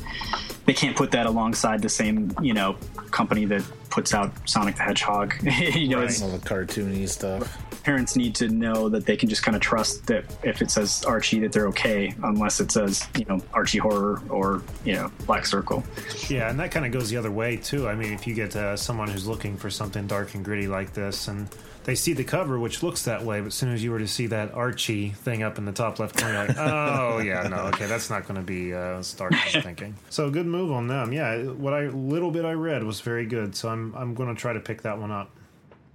[0.68, 2.76] they can't put that alongside the same you know
[3.10, 5.34] company that puts out Sonic the Hedgehog.
[5.74, 7.56] you know, it's, All the cartoony stuff.
[7.84, 11.06] parents need to know that they can just kind of trust that if it says
[11.06, 15.46] Archie, that they're okay, unless it says you know Archie Horror or you know Black
[15.46, 15.82] Circle.
[16.28, 17.88] Yeah, and that kind of goes the other way too.
[17.88, 20.92] I mean, if you get uh, someone who's looking for something dark and gritty like
[20.92, 21.48] this, and
[21.88, 24.06] they see the cover, which looks that way, but as soon as you were to
[24.06, 27.86] see that Archie thing up in the top left corner, like, oh yeah, no, okay,
[27.86, 29.94] that's not going to be uh, as dark as thinking.
[30.10, 31.14] So good move on them.
[31.14, 33.56] Yeah, what I little bit I read was very good.
[33.56, 35.30] So I'm I'm going to try to pick that one up.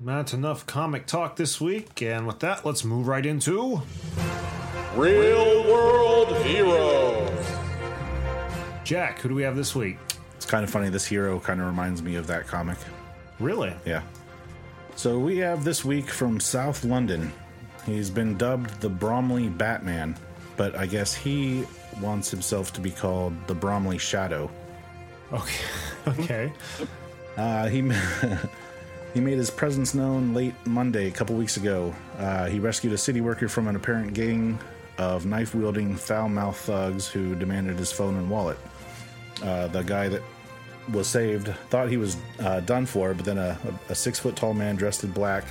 [0.01, 3.83] That's enough comic talk this week, and with that, let's move right into
[4.95, 7.47] Real world heroes.
[8.83, 9.19] Jack.
[9.19, 9.99] Who do we have this week?
[10.37, 10.89] It's kind of funny.
[10.89, 12.79] This hero kind of reminds me of that comic.
[13.39, 13.75] Really?
[13.85, 14.01] Yeah.
[14.95, 17.33] So we have this week from South London.
[17.85, 20.15] He's been dubbed the Bromley Batman,
[20.55, 21.65] but I guess he
[22.01, 24.49] wants himself to be called the Bromley Shadow.
[25.33, 25.65] Okay.
[26.07, 26.53] okay.
[27.35, 27.91] Uh, he
[29.13, 31.93] he made his presence known late Monday, a couple weeks ago.
[32.17, 34.59] Uh, he rescued a city worker from an apparent gang
[34.97, 38.57] of knife wielding foul mouthed thugs who demanded his phone and wallet.
[39.41, 40.21] Uh, the guy that
[40.91, 43.57] was saved thought he was uh, done for, but then a,
[43.89, 45.45] a six foot tall man dressed in black,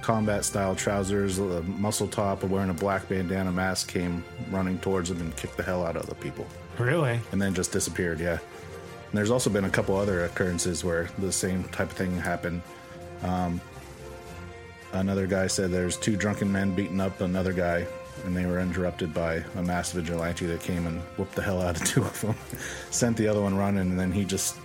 [0.00, 5.10] combat style trousers, a muscle top, and wearing a black bandana mask came running towards
[5.10, 6.46] him and kicked the hell out of the people
[6.78, 7.20] Really?
[7.32, 8.20] and then just disappeared.
[8.20, 8.38] Yeah.
[8.38, 12.62] And there's also been a couple other occurrences where the same type of thing happened.
[13.22, 13.60] Um,
[14.92, 17.86] another guy said there's two drunken men beating up another guy,
[18.24, 21.80] and they were interrupted by a mass vigilante that came and whooped the hell out
[21.80, 22.34] of two of them,
[22.90, 24.56] sent the other one running, and then he just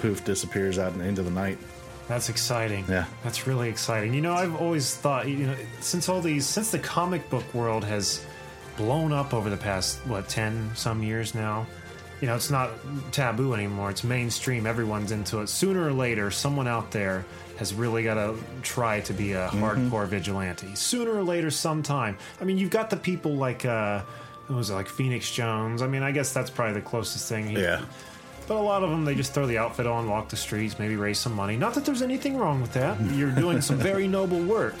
[0.00, 1.58] poof disappears out into the night.
[2.08, 2.84] That's exciting.
[2.88, 3.04] Yeah.
[3.22, 4.14] That's really exciting.
[4.14, 7.84] You know, I've always thought, you know, since all these, since the comic book world
[7.84, 8.24] has
[8.76, 11.66] blown up over the past, what, 10 some years now,
[12.20, 12.70] you know, it's not
[13.12, 13.90] taboo anymore.
[13.90, 14.66] It's mainstream.
[14.66, 15.48] Everyone's into it.
[15.48, 17.24] Sooner or later, someone out there
[17.60, 20.74] has really got to try to be a hardcore vigilante.
[20.74, 22.16] Sooner or later, sometime.
[22.40, 24.02] I mean, you've got the people like, uh,
[24.48, 25.82] who was it, like Phoenix Jones.
[25.82, 27.48] I mean, I guess that's probably the closest thing.
[27.48, 27.82] He- Yeah.
[28.48, 30.96] but a lot of them, they just throw the outfit on, walk the streets, maybe
[30.96, 31.56] raise some money.
[31.56, 32.98] Not that there's anything wrong with that.
[33.12, 34.74] You're doing some very noble work.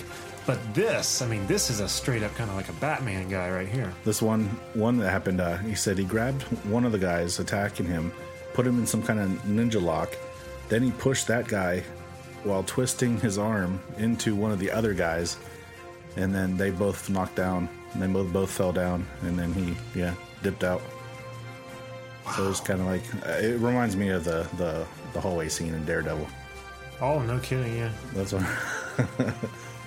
[0.46, 3.50] But this, I mean, this is a straight up kind of like a Batman guy
[3.50, 3.92] right here.
[4.04, 7.86] This one, one that happened, uh, he said he grabbed one of the guys attacking
[7.86, 8.10] him,
[8.54, 10.16] put him in some kind of ninja lock.
[10.70, 11.84] Then he pushed that guy
[12.44, 15.36] while twisting his arm into one of the other guys,
[16.16, 17.68] and then they both knocked down.
[17.92, 20.80] And they both both fell down, and then he, yeah, dipped out.
[22.36, 25.74] So it's kind of like uh, it reminds me of the the the hallway scene
[25.74, 26.28] in Daredevil.
[27.00, 27.90] Oh, no kidding, yeah.
[28.14, 28.44] That's what.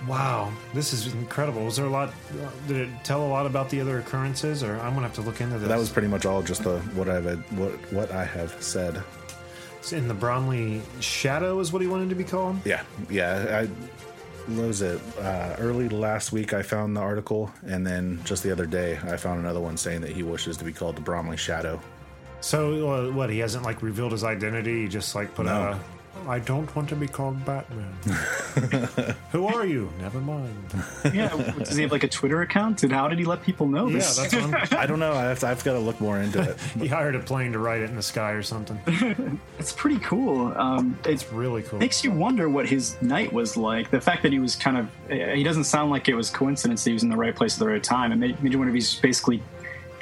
[0.07, 1.63] Wow, this is incredible.
[1.63, 2.13] Was there a lot?
[2.67, 5.39] Did it tell a lot about the other occurrences, or I'm gonna have to look
[5.39, 5.69] into this?
[5.69, 7.25] that was pretty much all just the what I've
[7.57, 9.01] what what I have said.
[9.91, 12.57] In the Bromley Shadow, is what he wanted to be called.
[12.65, 13.65] Yeah, yeah.
[13.65, 15.01] I was it?
[15.17, 19.17] Uh, early last week, I found the article, and then just the other day, I
[19.17, 21.81] found another one saying that he wishes to be called the Bromley Shadow.
[22.41, 23.29] So uh, what?
[23.29, 24.83] He hasn't like revealed his identity.
[24.83, 25.51] He just like put No.
[25.53, 25.79] out a.
[26.27, 27.91] I don't want to be called Batman.
[29.31, 29.91] Who are you?
[29.99, 30.55] Never mind.
[31.13, 32.83] Yeah, does he have like a Twitter account?
[32.83, 34.15] And how did he let people know Yeah, this?
[34.17, 35.13] that's what I'm, don't know.
[35.13, 36.57] I have to, I've got to look more into it.
[36.79, 39.39] He hired a plane to ride it in the sky or something.
[39.59, 40.53] it's pretty cool.
[40.57, 41.79] Um, it It's really cool.
[41.79, 43.89] makes you wonder what his night was like.
[43.91, 46.83] The fact that he was kind of, eh, he doesn't sound like it was coincidence
[46.83, 48.11] that he was in the right place at the right time.
[48.11, 49.41] It made, made you wonder if he's basically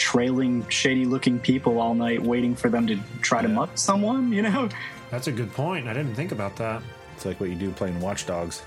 [0.02, 4.42] trailing shady looking people all night, waiting for them to try to mutt someone, you
[4.42, 4.68] know?
[5.12, 5.88] That's a good point.
[5.88, 6.82] I didn't think about that.
[7.16, 8.64] It's like what you do playing Watch Dogs.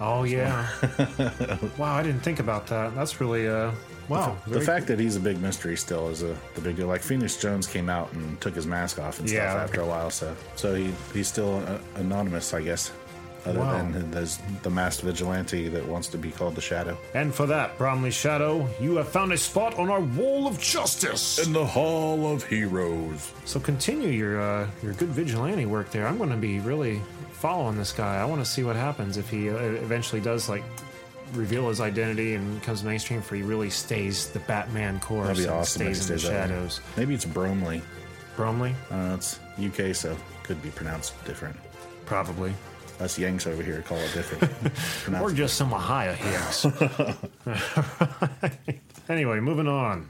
[0.00, 0.68] Oh yeah.
[1.78, 2.94] wow, I didn't think about that.
[2.94, 3.72] That's really uh
[4.08, 4.36] wow.
[4.44, 6.86] the very fact that he's a big mystery still is a the big deal.
[6.86, 9.62] Like Phoenix Jones came out and took his mask off and stuff Yeah.
[9.62, 12.92] after a while, so so he he's still uh, anonymous, I guess.
[13.46, 13.78] Other Wow.
[13.92, 16.98] than there's the masked vigilante that wants to be called the Shadow.
[17.14, 21.38] And for that, Bromley Shadow, you have found a spot on our wall of justice.
[21.38, 23.32] In the Hall of Heroes.
[23.44, 26.06] So continue your uh, your good vigilante work there.
[26.06, 27.00] I'm going to be really
[27.32, 28.16] following this guy.
[28.16, 30.64] I want to see what happens if he uh, eventually does like
[31.34, 33.22] reveal his identity and becomes mainstream.
[33.22, 35.86] For he really stays the Batman course That'd be awesome.
[35.86, 36.54] if stays in the stays that way.
[36.56, 36.80] shadows.
[36.96, 37.82] Maybe it's Bromley.
[38.36, 39.12] Bromley, I don't.
[39.14, 41.56] It's UK, so could be pronounced different.
[42.04, 42.52] probably,
[43.00, 44.42] Us Yanks over here call it different.
[44.44, 44.70] or
[45.04, 46.66] Pronounced- just some Ohio hairs.
[49.08, 50.08] anyway, moving on.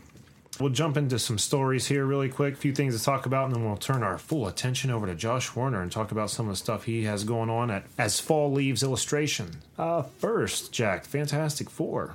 [0.58, 3.54] We'll jump into some stories here really quick, a few things to talk about, and
[3.54, 6.52] then we'll turn our full attention over to Josh Warner and talk about some of
[6.52, 9.50] the stuff he has going on at As Fall Leaves Illustration.
[9.76, 12.14] Uh, first, Jack, Fantastic Four.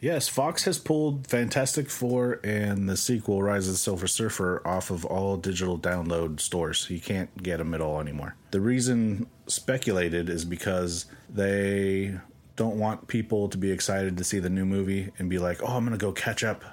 [0.00, 4.90] Yes, Fox has pulled Fantastic Four and the sequel Rise of the Silver Surfer off
[4.90, 6.86] of all digital download stores.
[6.88, 8.36] You can't get them at all anymore.
[8.52, 12.16] The reason speculated is because they
[12.54, 15.76] don't want people to be excited to see the new movie and be like, "Oh,
[15.76, 16.64] I'm going to go catch up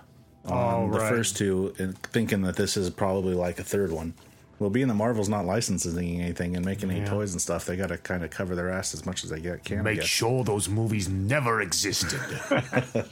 [0.46, 1.10] oh, on Oh, the right.
[1.10, 4.14] first two and thinking that this is probably like a third one."
[4.58, 7.88] Well, being that Marvel's not licensing anything and making any toys and stuff, they got
[7.88, 9.84] to kind of cover their ass as much as they get, can.
[9.84, 10.08] Make guess.
[10.08, 12.20] sure those movies never existed.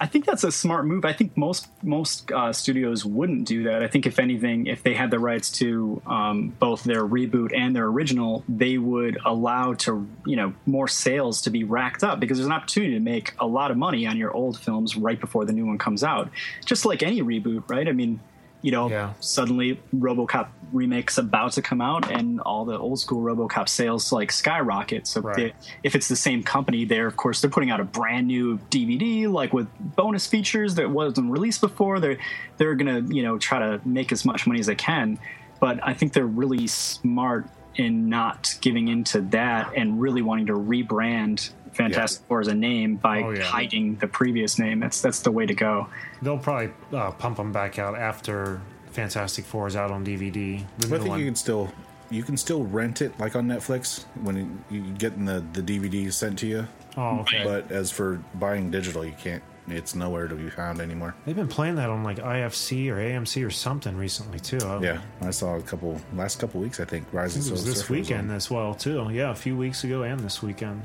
[0.00, 1.04] I think that's a smart move.
[1.04, 3.82] I think most most uh, studios wouldn't do that.
[3.82, 7.74] I think if anything, if they had the rights to um, both their reboot and
[7.74, 12.38] their original, they would allow to you know more sales to be racked up because
[12.38, 15.44] there's an opportunity to make a lot of money on your old films right before
[15.44, 16.28] the new one comes out.
[16.66, 17.88] Just like any reboot, right?
[17.88, 18.20] I mean,
[18.64, 19.12] you know, Yeah.
[19.20, 24.32] suddenly RoboCop remakes about to come out, and all the old school RoboCop sales like
[24.32, 25.06] skyrocket.
[25.06, 25.36] So Right.
[25.36, 25.52] they,
[25.82, 29.28] if it's the same company, they're of course they're putting out a brand new DVD
[29.30, 32.00] like with bonus features that wasn't released before.
[32.00, 32.16] They're
[32.56, 35.18] they're gonna you know try to make as much money as they can,
[35.60, 40.54] but I think they're really smart in not giving into that and really wanting to
[40.54, 43.42] rebrand Fantastic Four as a name by Oh, yeah.
[43.42, 44.80] hiding the previous name.
[44.80, 45.88] That's that's the way to go.
[46.22, 48.60] They'll probably uh, pump them back out after
[48.92, 50.64] Fantastic Four is out on DVD.
[50.78, 51.18] The But I think one.
[51.20, 51.72] you can still
[52.10, 54.36] you can still rent it like on Netflix when
[54.70, 56.66] you you get the the DVD sent to you.
[56.96, 57.42] oh, okay.
[57.44, 59.42] But as for buying digital, you can't.
[59.66, 61.14] It's nowhere to be found anymore.
[61.24, 64.58] They've been playing that on like IFC or AMC or something recently too.
[64.62, 66.80] I- Yeah, I saw a couple last couple weeks.
[66.80, 67.40] I think Rising.
[67.40, 68.36] I think it was Silver this Surfer weekend on.
[68.36, 69.08] as well too.
[69.10, 70.82] Yeah, a few weeks ago and this weekend.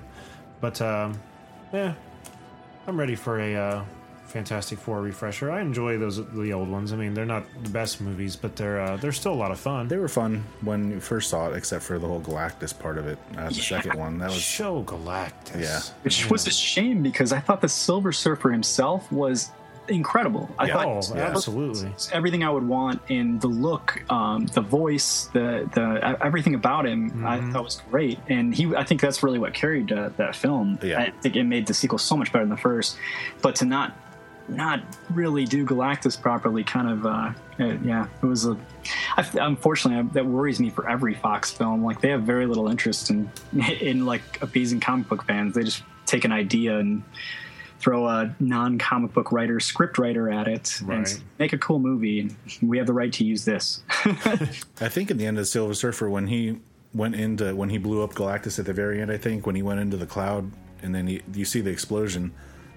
[0.61, 1.19] But um,
[1.73, 1.93] yeah,
[2.87, 3.85] I'm ready for a uh,
[4.29, 5.51] Fantastic Four refresher.
[5.51, 6.93] I enjoy those the old ones.
[6.93, 9.59] I mean, they're not the best movies, but they're uh, they're still a lot of
[9.59, 9.87] fun.
[9.87, 13.07] They were fun when you first saw it, except for the whole Galactus part of
[13.07, 13.17] it.
[13.37, 15.61] Uh, the second one that was Show Galactus.
[15.61, 15.81] Yeah.
[16.03, 19.51] Which was a shame because I thought the Silver Surfer himself was
[19.89, 20.49] incredible.
[20.57, 20.73] I Yeah.
[20.73, 21.93] thought Oh, absolutely.
[22.11, 27.25] everything I would want in the look, um, the voice, the the everything about him.
[27.25, 28.75] I thought was great, and he.
[28.75, 30.79] I think that's really what carried uh, that film.
[30.81, 30.99] Yeah.
[31.01, 32.97] I think it made the sequel so much better than the first.
[33.41, 33.95] But to not
[34.47, 34.81] not
[35.11, 37.09] really do Galactus properly, kind of, uh,
[37.59, 38.57] uh, yeah, it was a.
[39.15, 41.83] I, unfortunately, that worries me for every Fox film.
[41.83, 43.29] Like they have very little interest in
[43.81, 45.53] in like appeasing comic book fans.
[45.55, 47.03] They just take an idea and
[47.79, 52.29] throw a non-comic book writer, script writer at it, and make a cool movie.
[52.61, 53.81] We have the right to use this.
[54.05, 56.59] I think in the end of Silver Surfer, when he
[56.93, 59.61] went into when he blew up Galactus at the very end, I think when he
[59.61, 60.51] went into the cloud
[60.81, 62.33] and then he, you see the explosion,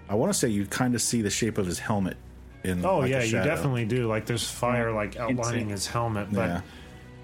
[0.09, 2.17] I want to say you kind of see the shape of his helmet.
[2.65, 4.07] In Oh like, yeah, you definitely do.
[4.07, 6.61] Like there's fire like outlining his helmet, but Yeah.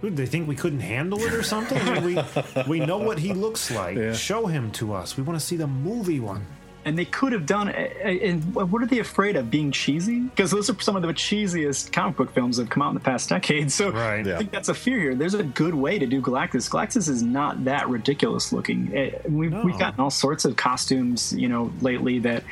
[0.00, 1.76] Who, they think we couldn't handle it or something?
[1.76, 3.96] I mean, we we know what he looks like.
[3.98, 4.12] Yeah.
[4.12, 5.16] Show him to us.
[5.16, 6.44] We want to see the movie one.
[6.88, 10.20] And they could have done and what are they afraid of being cheesy?
[10.20, 12.94] Because those are some of the cheesiest comic book films that have come out in
[12.94, 14.26] the past decade so Right.
[14.26, 15.14] i think that's a fear here.
[15.14, 16.70] There's a good way to do galactus.
[16.70, 18.90] Galactus is not that ridiculous looking.
[18.96, 19.62] Eh, we've, No.
[19.62, 22.42] we've gotten all sorts of costumes you know lately that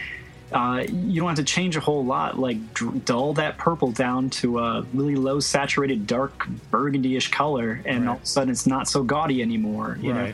[0.53, 2.38] uh, you don't have to change a whole lot.
[2.38, 2.59] Like
[3.05, 8.22] dull that purple down to a really low saturated dark burgundy-ish color and all of
[8.22, 10.32] a sudden it's not so gaudy anymore you know?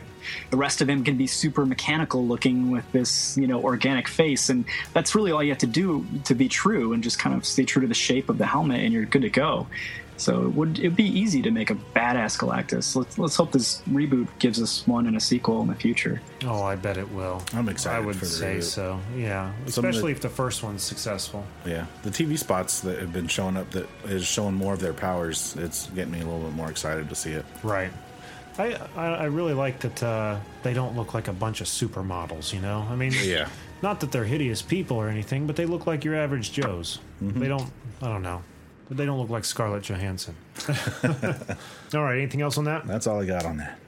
[0.51, 4.49] The rest of him can be super mechanical looking with this you know organic face
[4.49, 7.45] and that's really all you have to do to be true and just kind of
[7.45, 9.67] stay true to the shape of the helmet and you're good to go
[10.17, 13.81] so it would it'd be easy to make a badass galactus let's, let's hope this
[13.89, 17.41] reboot gives us one in a sequel in the future Oh, I bet it will.
[17.53, 18.63] I'm excited I would for the say reboot.
[18.63, 18.99] so.
[19.15, 21.45] Yeah, Some especially the- if the first one's successful.
[21.65, 24.91] Yeah, the TV spots that have been showing up that is showing more of their
[24.93, 25.55] powers.
[25.57, 27.45] It's getting me a little bit more excited to see it.
[27.63, 27.91] Right.
[28.57, 32.51] I, I I really like that uh, they don't look like a bunch of supermodels.
[32.53, 33.47] You know, I mean, Yeah.
[33.81, 36.99] not that they're hideous people or anything, but they look like your average Joes.
[37.21, 37.71] They don't.
[38.01, 38.43] I don't know.
[38.87, 40.35] But they don't look like Scarlett Johansson.
[41.93, 42.17] all right.
[42.17, 42.85] Anything else on that?
[42.85, 43.79] That's all I got on that.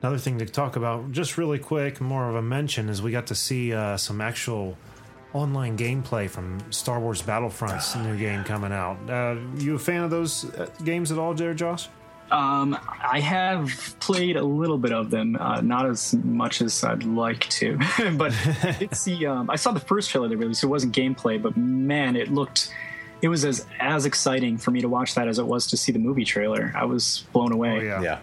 [0.00, 3.28] Another thing to talk about, just really quick, more of a mention, is we got
[3.28, 4.76] to see uh, some actual
[5.32, 8.98] online gameplay from Star Wars Battlefront's new game coming out.
[9.08, 11.88] Uh, you a fan of those uh, games at all, there, Josh?
[12.32, 17.04] Um, I have played a little bit of them, uh, not as much as I'd
[17.04, 17.78] like to,
[18.16, 19.26] but I did see.
[19.26, 20.64] Um, I saw the first trailer they released.
[20.64, 22.72] It wasn't gameplay, but man, it looked.
[23.22, 25.92] It was as as exciting for me to watch that as it was to see
[25.92, 26.72] the movie trailer.
[26.74, 27.78] I was blown away.
[27.78, 28.02] Oh, yeah.
[28.02, 28.18] Yeah.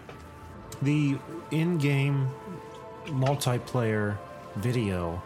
[0.82, 1.18] The
[1.50, 2.28] in-game
[3.06, 4.18] multiplayer
[4.56, 5.22] video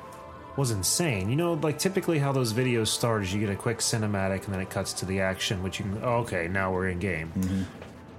[0.56, 1.28] was insane.
[1.28, 4.54] You know, like typically how those videos start is you get a quick cinematic and
[4.54, 6.00] then it cuts to the action, which you can.
[6.02, 7.32] Oh, okay, now we're in game.
[7.36, 7.62] Mm-hmm.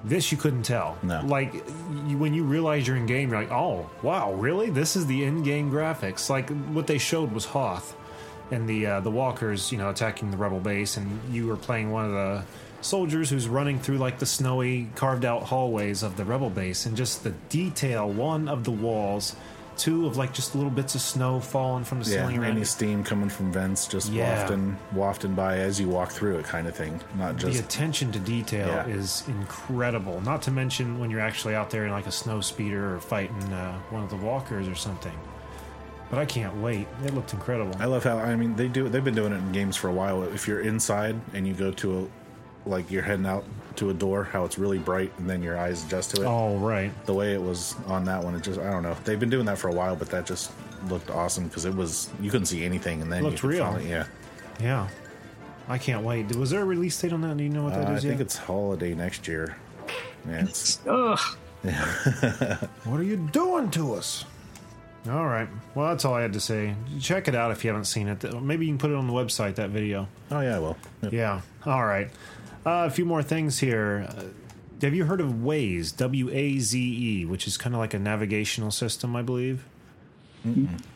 [0.04, 0.98] This you couldn't tell.
[1.02, 1.22] No.
[1.26, 1.54] Like
[2.08, 4.70] you, when you realize you're in game, you're like, oh wow, really?
[4.70, 6.30] This is the in-game graphics.
[6.30, 7.96] Like what they showed was Hoth
[8.52, 11.92] and the uh, the walkers, you know, attacking the rebel base, and you were playing
[11.92, 12.44] one of the
[12.82, 16.96] soldiers who's running through like the snowy carved out hallways of the rebel base, and
[16.96, 19.36] just the detail one of the walls,
[19.76, 22.52] two of like just little bits of snow falling from the Yeah, ceiling around.
[22.52, 24.38] any steam coming from vents just Yeah.
[24.40, 27.00] wafting, wafting by as you walk through it, kind of thing.
[27.18, 27.54] Not just.
[27.54, 28.86] the attention to detail Yeah.
[28.88, 30.22] is incredible.
[30.22, 33.42] Not to mention when you're actually out there in like a snow speeder or fighting
[33.52, 35.14] uh, one of the walkers or something.
[36.10, 36.88] But I can't wait.
[37.04, 37.76] It looked incredible.
[37.80, 38.88] I love how I mean they do.
[38.90, 40.24] They've been doing it in games for a while.
[40.24, 42.00] If you're inside and you go to
[42.66, 43.44] a, like you're heading out
[43.78, 46.26] to a door, how it's really bright, and then your eyes adjust to it.
[46.26, 46.92] Oh right.
[47.06, 48.96] The way it was on that one, it just I don't know.
[49.04, 50.52] They've been doing that for a while, but that just
[50.90, 53.66] looked awesome because it was you couldn't see anything, and then Looked you could real.
[53.66, 54.06] finally- yeah,
[54.62, 54.88] Yeah.
[55.68, 56.36] I can't wait.
[56.36, 57.36] Was there a release date on that?
[57.38, 58.22] Do you know what uh, that I is think yet?
[58.22, 59.58] it's holiday next year.
[60.30, 61.20] Yeah, it's, Ugh.
[62.84, 64.26] What are you doing to us?
[65.10, 65.48] All right.
[65.76, 66.74] Well, that's all I had to say.
[67.00, 68.24] Check it out if you haven't seen it.
[68.42, 70.08] Maybe you can put it on the website, that video.
[70.32, 71.14] oh yeah, well, Yep.
[71.14, 71.42] Yeah.
[71.66, 72.08] All right.
[72.66, 74.08] Uh, a few more things here.
[74.10, 74.24] Uh,
[74.82, 75.96] have you heard of Waze?
[75.98, 79.64] W A Z E, which is kind of like a navigational system, I believe.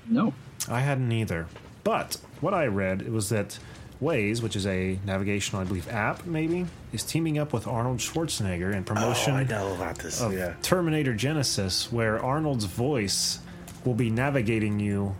[0.07, 0.33] No.
[0.67, 1.47] I hadn't either.
[1.83, 3.57] But what I read it was that
[4.01, 8.73] Waze, which is a navigational, I believe, app, maybe, is teaming up with Arnold Schwarzenegger
[8.73, 10.21] in promotion Oh, I know about this.
[10.21, 13.39] of yeah, Terminator Genisys, where Arnold's voice
[13.85, 15.15] will be navigating you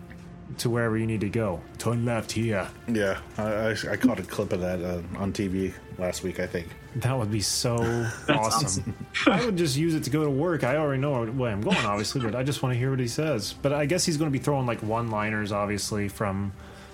[0.57, 1.61] to wherever you need to go.
[1.77, 2.67] Turn left here.
[2.87, 3.19] yeah.
[3.37, 6.39] I, I, I caught a clip of that uh, on TV last week.
[6.39, 6.67] I think.
[6.95, 7.75] That would be so
[8.29, 8.95] awesome.
[9.27, 10.63] I would just use it to go to work.
[10.63, 13.07] I already know where I'm going, obviously, but I just want to hear what he
[13.07, 13.53] says.
[13.61, 16.51] But I guess he's going to be throwing like one-liners, obviously, from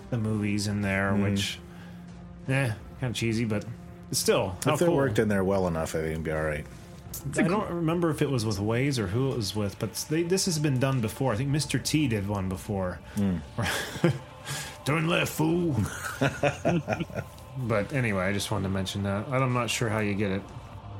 [0.09, 1.23] the movies in there, Mm-hmm.
[1.23, 1.59] which,
[2.49, 3.63] eh, kind of cheesy, but
[4.11, 4.95] still, how if it cool.
[4.97, 6.65] worked in there well enough, I think it'd be all right.
[7.37, 10.23] I don't remember if it was with Waze or who it was with, but they,
[10.23, 11.33] this has been done before.
[11.33, 11.81] I think Mr.
[11.83, 12.99] T did one before.
[14.85, 15.75] Turn left, fool.
[17.57, 19.27] but anyway, I just wanted to mention that.
[19.29, 20.41] I'm not sure how you get it.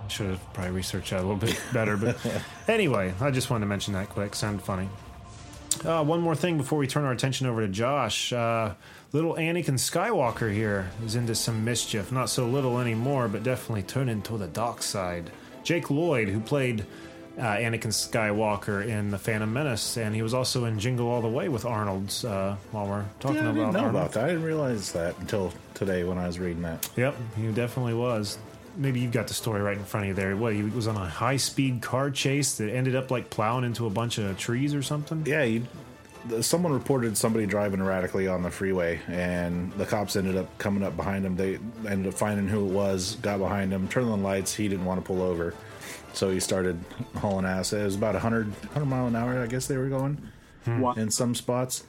[0.07, 1.97] Should have probably researched that a little bit better.
[1.97, 2.18] But
[2.68, 4.36] anyway, I just wanted to mention that quick.
[4.36, 4.89] Sounded funny.
[5.84, 8.32] Uh, one more thing before we turn our attention over to Josh.
[8.32, 8.74] Uh,
[9.11, 12.11] little Anakin Skywalker here is into some mischief.
[12.11, 15.32] Not so little anymore, but definitely turning to the dark side.
[15.66, 16.86] Jake Lloyd, who played
[17.38, 21.28] uh, Anakin Skywalker in The Phantom Menace, and he was also in Jingle All the
[21.28, 22.24] Way with Arnold's.
[22.24, 23.95] Uh, while we're talking Yeah, I about didn't know Arnold.
[23.95, 24.24] about that.
[24.24, 26.89] I didn't realize that until today when I was reading that.
[26.95, 28.38] Yep, he definitely was.
[28.78, 30.36] Maybe you've got the story right in front of you there.
[30.38, 33.86] What, he was on a high speed car chase that ended up like plowing into
[33.86, 35.24] a bunch of trees or something?
[35.26, 35.66] Yeah, you,
[36.41, 40.95] someone reported somebody driving erratically on the freeway, and the cops ended up coming up
[40.95, 41.36] behind him.
[41.36, 44.53] They ended up finding who it was, got behind him, turned on the lights.
[44.53, 45.53] He didn't want to pull over,
[46.13, 46.80] so he started
[47.17, 47.73] hauling ass.
[47.73, 50.32] It was about 100, 100 mile an hour, I guess they were going
[50.63, 50.80] hmm.
[50.80, 50.93] Wow.
[50.93, 51.84] in some spots.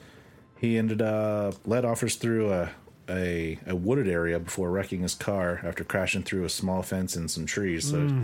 [0.57, 2.69] He ended up led offers through a,
[3.09, 7.29] a a wooded area before wrecking his car after crashing through a small fence and
[7.29, 7.89] some trees.
[7.89, 8.23] So hmm.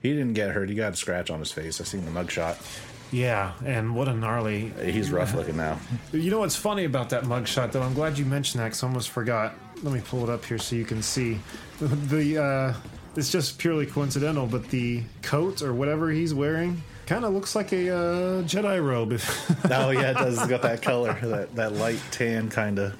[0.00, 0.68] he didn't get hurt.
[0.68, 1.80] He got a scratch on his face.
[1.80, 2.56] I seen the mugshot.
[3.12, 4.72] Yeah, and what a gnarly.
[4.82, 5.78] He's rough looking now.
[6.12, 7.82] You know what's funny about that mugshot, though?
[7.82, 9.54] I'm glad you mentioned that because I almost forgot.
[9.82, 11.38] Let me pull it up here so you can see.
[11.80, 12.74] The uh,
[13.16, 17.72] it's just purely coincidental, but the coat or whatever he's wearing kind of looks like
[17.72, 19.20] a uh, Jedi robe.
[19.72, 20.38] Oh yeah, it does.
[20.38, 22.96] It's got that color, that that light tan kind of.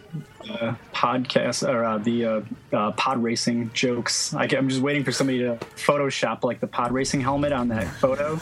[0.92, 2.40] podcast or uh, the uh,
[2.72, 4.34] uh, pod racing jokes.
[4.34, 7.86] I, am just waiting for somebody to Photoshop like the pod racing helmet on that
[7.86, 8.40] photo.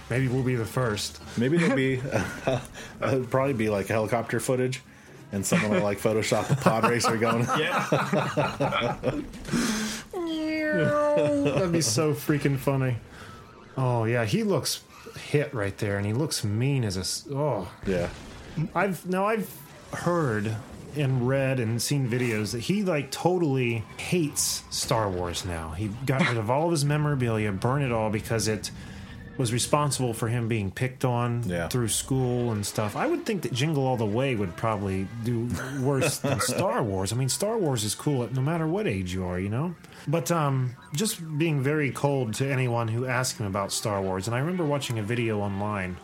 [0.10, 1.20] Maybe we'll be the first.
[1.36, 2.00] Maybe it'll be,
[3.02, 4.80] it'll probably be like helicopter footage,
[5.32, 7.46] and someone will like Photoshop a pod racer going.
[7.58, 7.86] yeah,
[11.44, 12.96] That'd be so freaking funny.
[13.78, 14.82] Oh yeah, he looks
[15.30, 18.08] hit right there, and he looks mean as a Oh, Yeah.
[18.74, 19.48] I've now I've
[19.92, 20.56] heard
[20.96, 25.70] and read and seen videos that he like totally hates Star Wars now.
[25.70, 28.72] He got rid of all of his memorabilia, burned it all because it
[29.38, 31.68] was responsible for him being picked on Yeah.
[31.68, 32.96] through school and stuff.
[32.96, 35.48] I would think that Jingle All the Way would probably do
[35.80, 37.12] worse than Star Wars.
[37.12, 39.74] I mean, Star Wars is cool at no matter what age you are, you know?
[40.08, 44.26] But um, just being very cold to anyone who asked him about Star Wars.
[44.26, 45.96] And I remember watching a video online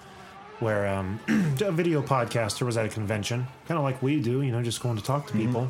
[0.60, 1.18] where um,
[1.60, 4.80] a video podcaster was at a convention, kind of like we do, you know, just
[4.80, 5.68] going to talk to people,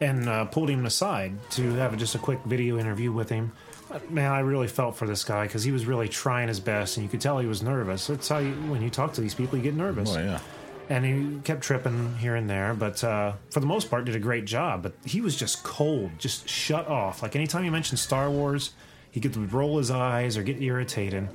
[0.00, 3.52] and uh, pulled him aside to have just a quick video interview with him.
[4.10, 7.04] Man, I really felt for this guy because he was really trying his best, and
[7.04, 8.06] you could tell he was nervous.
[8.06, 10.14] That's how you, when you talk to these people, you get nervous.
[10.14, 10.40] Oh yeah.
[10.88, 14.20] And he kept tripping here and there, but uh, for the most part, did a
[14.20, 14.82] great job.
[14.82, 17.22] But he was just cold, just shut off.
[17.22, 18.72] Like anytime you mentioned Star Wars,
[19.10, 21.28] he could roll his eyes or get irritated.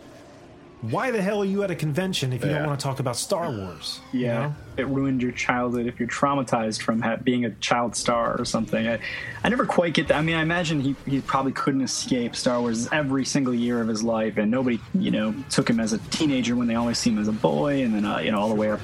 [0.82, 2.60] Why the hell are you at a convention if you Yeah.
[2.60, 4.00] don't want to talk about Star Wars?
[4.14, 4.56] you Yeah, know?
[4.78, 8.88] it ruined your childhood if you're traumatized from ha- being a child star or something.
[8.88, 9.00] I,
[9.44, 10.18] I never quite get that.
[10.18, 13.88] I mean, I imagine he, he probably couldn't escape Star Wars every single year of
[13.88, 17.10] his life, and nobody, you know, took him as a teenager when they always see
[17.10, 18.80] him as a boy, and then uh, you know all the way up.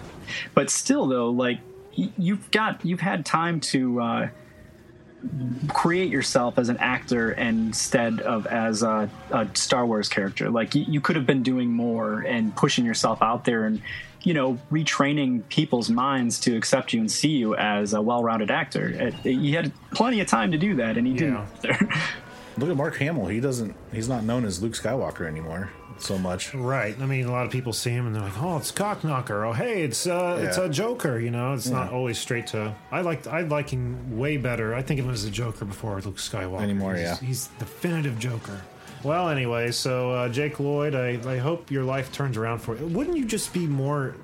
[0.56, 1.60] But still, though, like
[1.96, 4.02] y- you've got you've had time to.
[4.02, 4.30] Uh,
[5.70, 10.50] create yourself as an actor instead of as a, a Star Wars character.
[10.50, 13.82] Like you, you could have been doing more and pushing yourself out there and
[14.22, 18.90] you know retraining people's minds to accept you and see you as a well-rounded actor.
[18.90, 21.46] It, you had plenty of time to do that, and he didn't.
[22.58, 23.28] Look at Mark Hamill.
[23.28, 23.76] He doesn't.
[23.92, 25.72] He's not known as Luke Skywalker anymore
[26.02, 26.54] so much.
[26.54, 26.96] Right.
[27.00, 29.54] I mean, a lot of people see him and they're like, "Oh, it's Cocknocker." Oh,
[29.54, 31.20] hey, it's uh, it's a Joker.
[31.20, 32.76] You know, it's not always straight to.
[32.92, 34.74] I like I like him way better.
[34.74, 37.28] I think of him as a Joker before Luke Skywalker Anymore, He's- yeah.
[37.28, 38.62] he's definitive Joker.
[39.04, 42.88] Well, anyway, so uh, Jake Lloyd, I, I hope your life turns around for you.
[42.88, 44.16] Wouldn't you just be more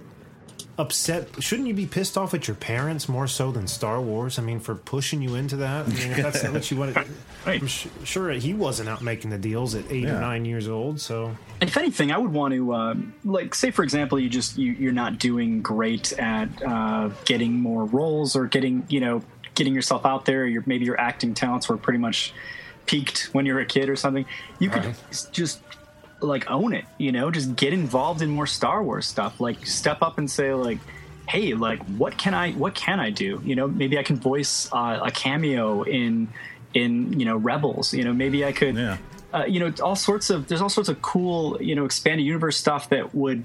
[0.79, 1.27] upset?
[1.43, 4.39] Shouldn't you be pissed off at your parents more so than Star Wars?
[4.39, 5.85] I mean, for pushing you into that.
[5.85, 6.97] I mean, if that's not what you wanted.
[7.45, 7.61] Right.
[7.61, 10.99] I'm su- sure he wasn't out making the deals at eight or nine years old.
[10.99, 14.73] So if anything, I would want to, uh, like, say for example, you just you,
[14.73, 19.23] you're not doing great at uh, getting more roles or getting, you know,
[19.55, 20.45] getting yourself out there.
[20.45, 22.33] Your maybe your acting talents were pretty much
[22.85, 24.25] peaked when you were a kid or something.
[24.59, 25.61] You could s- just
[26.21, 29.39] like own it, you know, just get involved in more Star Wars stuff.
[29.39, 30.79] Like step up and say like.
[31.27, 32.53] Hey, like, what can I?
[32.53, 33.39] What can I do?
[33.45, 36.27] You know, maybe I can voice uh, a cameo in,
[36.73, 37.93] in you know, Rebels.
[37.93, 38.97] You know, maybe I could Yeah.
[39.31, 42.57] uh, you know all sorts of there's all sorts of cool you know expanded universe
[42.57, 43.43] stuff that would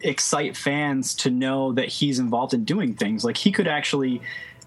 [0.00, 4.22] excite fans to know that he's involved in doing things like he could actually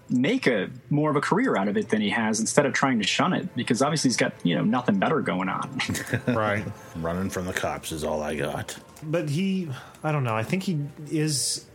[0.08, 2.98] make a more of a career out of it than he has instead of trying
[2.98, 5.80] to shun it because obviously he's got you know nothing better going on.
[6.26, 6.64] Right.
[6.96, 8.76] Running from the cops is all I got.
[9.02, 9.68] but he
[10.04, 11.66] i don't know i think he is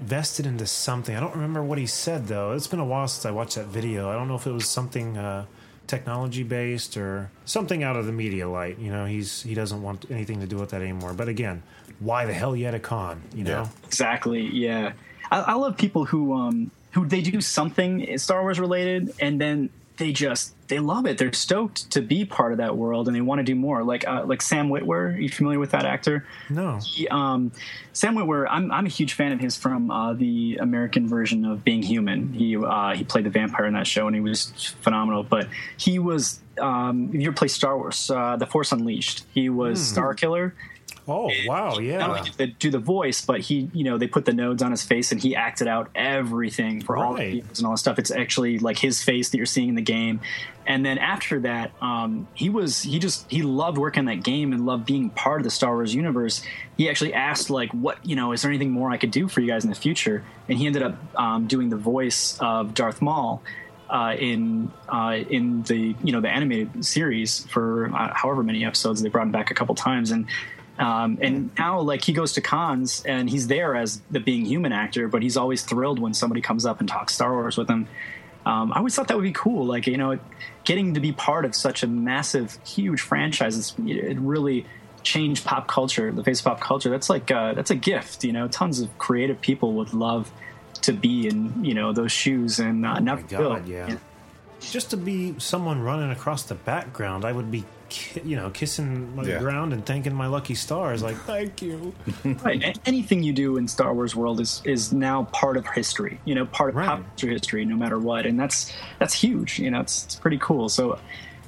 [0.00, 1.14] vested into something.
[1.14, 2.52] I don't remember what he said though.
[2.52, 4.08] It's been a while since i watched that video.
[4.10, 5.44] I don't know if it was something uh,
[5.86, 9.04] technology based or something out of the media light you know?
[9.06, 11.12] He's he doesn't want anything to do with that anymore.
[11.12, 11.62] But again
[11.98, 13.62] why the hell yet a con you know?
[13.62, 13.68] Yeah.
[13.86, 14.92] exactly yeah.
[15.30, 19.70] I, I love people who um who they do something star wars related and then
[19.96, 23.20] they just they love it they're stoked to be part of that world and they
[23.20, 26.26] want to do more like uh, like sam witwer are you familiar with that actor
[26.48, 27.52] no He, um,
[27.92, 31.64] Sam Witwer, I'm, I'm a huge fan of his from uh, the American version of
[31.64, 32.32] Being Human.
[32.32, 35.24] He uh, he played the vampire in that show, and he was phenomenal.
[35.24, 39.50] But he was, um, if you ever play Star Wars, uh, The Force Unleashed, he
[39.50, 40.52] was Starkiller.
[41.10, 44.06] Oh wow Not yeah only did they do the voice, but he, you know, they
[44.06, 47.44] put the nodes on his face, and he acted out everything for all the Right.
[47.58, 47.98] and all that stuff.
[47.98, 50.20] It's actually like his face that you're seeing in the game.
[50.66, 54.52] And then after that, um, he was he just he loved working on that game
[54.52, 56.42] and loved being part of the Star Wars universe.
[56.76, 58.32] He actually asked like, "What you know?
[58.32, 60.66] Is there anything more I could do for you guys in the future?" And he
[60.66, 63.42] ended up um, doing the voice of Darth Maul.
[63.88, 69.02] Uh, in uh, in the you know the animated series for uh, however many episodes
[69.02, 70.26] they brought him back a couple times and
[70.80, 74.72] um, and now like he goes to cons and he's there as the being human
[74.72, 77.86] actor but he's always thrilled when somebody comes up and talks Star Wars with him.
[78.46, 80.18] Um, I always thought that would be cool like you know
[80.64, 84.64] getting to be part of such a massive huge franchise it's, it really
[85.02, 86.88] changed pop culture the face of pop culture.
[86.88, 88.48] That's like uh, that's a gift you know?
[88.48, 90.32] Tons of creative people would love
[90.82, 93.68] to be in you know those shoes and uh, oh never god will.
[93.68, 93.98] yeah.
[94.60, 99.14] Just to be someone running across the background i would be ki- you know kissing
[99.14, 99.38] my Yeah.
[99.40, 101.94] ground and thanking my lucky stars like thank you
[102.42, 102.78] right.
[102.86, 106.18] Anything you do in Star Wars world is is now part of history.
[106.24, 106.86] You know, part of Right.
[106.88, 109.58] pop culture history, no matter what, and that's that's huge.
[109.58, 110.68] You know, it's, it's pretty cool.
[110.68, 110.98] So,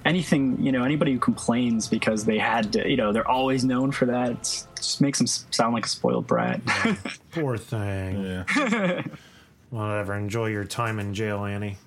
[0.04, 3.92] anything, you know, anybody who complains because they had to, you know, they're always known
[3.92, 4.30] for that.
[4.32, 6.60] It's, it just makes them sound like a spoiled brat.
[7.30, 8.22] Poor thing.
[8.24, 9.02] Yeah.
[9.70, 10.14] Whatever.
[10.14, 11.78] Enjoy your time in jail, Annie.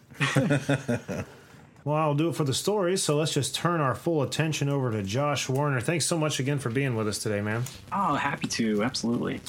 [1.86, 3.02] Well, I'll do it for the stories.
[3.04, 5.80] So let's just turn our full attention over to Josh Warner.
[5.80, 7.64] Thanks so much again for being with us today, man.
[7.94, 9.40] oh, happy to, absolutely.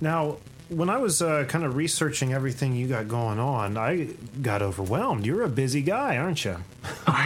[0.00, 0.38] Now,
[0.70, 4.08] when I was uh, kind of researching everything you got going on, I
[4.42, 5.24] got overwhelmed.
[5.24, 6.56] You're a busy guy, aren't you?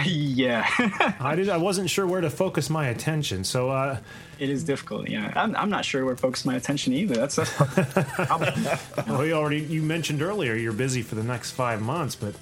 [0.05, 0.67] yeah,
[1.21, 1.49] I did.
[1.49, 3.45] I wasn't sure where to focus my attention.
[3.45, 4.01] So, uh,
[4.39, 5.09] it is difficult.
[5.09, 7.15] Yeah, I'm, I'm not sure where to focus my attention either.
[7.15, 8.55] That's that's part of the problem.
[9.09, 12.35] well, you already you mentioned earlier you're busy for the next five months, but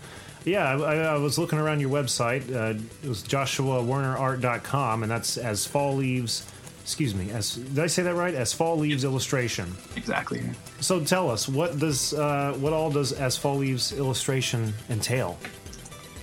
[0.46, 2.48] yeah, I, I was looking around your website.
[2.54, 6.46] Uh, it was JoshuaWarnerArt.com, and that's as fall leaves.
[6.82, 7.30] Excuse me.
[7.32, 8.32] As did I say that right?
[8.32, 9.76] As fall leaves illustration.
[9.96, 10.40] exactly.
[10.80, 15.36] So tell us what does uh, what all does as fall leaves illustration entail?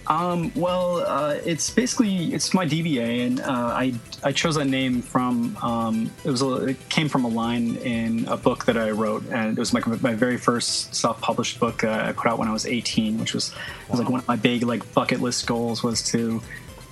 [0.07, 5.01] Um, well, uh, it's basically it's my DBA, and uh, I I chose that name
[5.01, 8.91] from um, it was a, it came from a line in a book that I
[8.91, 12.37] wrote, and it was my my very first self published book uh, I put out
[12.37, 13.53] when I was 18, which was
[13.89, 16.41] was like one of my big like bucket list goals was to.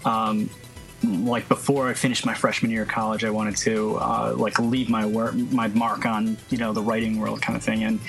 [0.06, 0.50] Um,
[1.04, 4.88] like before I finished my freshman year of college, I wanted to uh, like leave
[4.88, 8.00] my work, my mark on you know the writing world kind of thing, and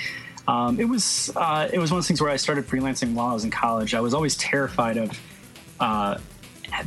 [0.47, 3.27] um, it was uh, it was one of those things where I started freelancing while
[3.27, 3.93] I was in college.
[3.93, 5.19] I was always terrified of
[5.79, 6.17] uh,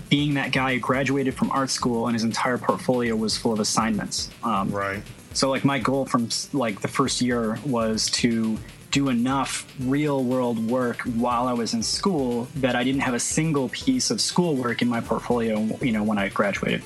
[0.09, 3.61] being that guy who graduated from art school and his entire portfolio was full of
[3.61, 4.31] assignments.
[4.43, 5.03] Um, Right.
[5.33, 8.59] so like my goal from like the first year was to
[8.91, 13.21] do enough real world work while I was in school that I didn't have a
[13.21, 16.83] single piece of schoolwork in my portfolio, you know, when I graduated.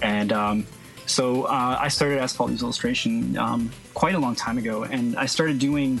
[0.00, 0.66] And um,
[1.06, 5.16] so uh, I started As Fall Leaves Illustration um, quite a long time ago, and
[5.16, 6.00] I started doing.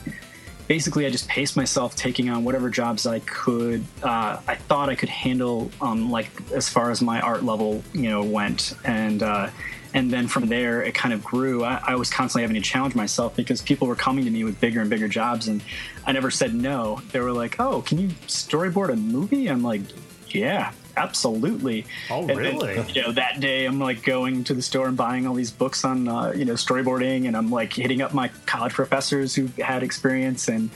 [0.68, 3.84] Basically, I just paced myself, taking on whatever jobs I could.
[4.02, 8.08] Uh, I thought I could handle, um, like as far as my art level, you
[8.08, 9.50] know, went, and uh,
[9.92, 11.64] and then from there it kind of grew.
[11.64, 14.60] I, I was constantly having to challenge myself because people were coming to me with
[14.60, 15.62] bigger and bigger jobs, and
[16.06, 17.00] I never said no.
[17.10, 19.82] They were like, "Oh, can you storyboard a movie?" I'm like,
[20.28, 22.84] "Yeah, absolutely." Oh, And then, really?
[22.92, 25.84] you know, that day I'm like going to the store and buying all these books
[25.84, 29.82] on uh, you know storyboarding, and I'm like hitting up my college professors who had
[29.82, 30.70] experience and.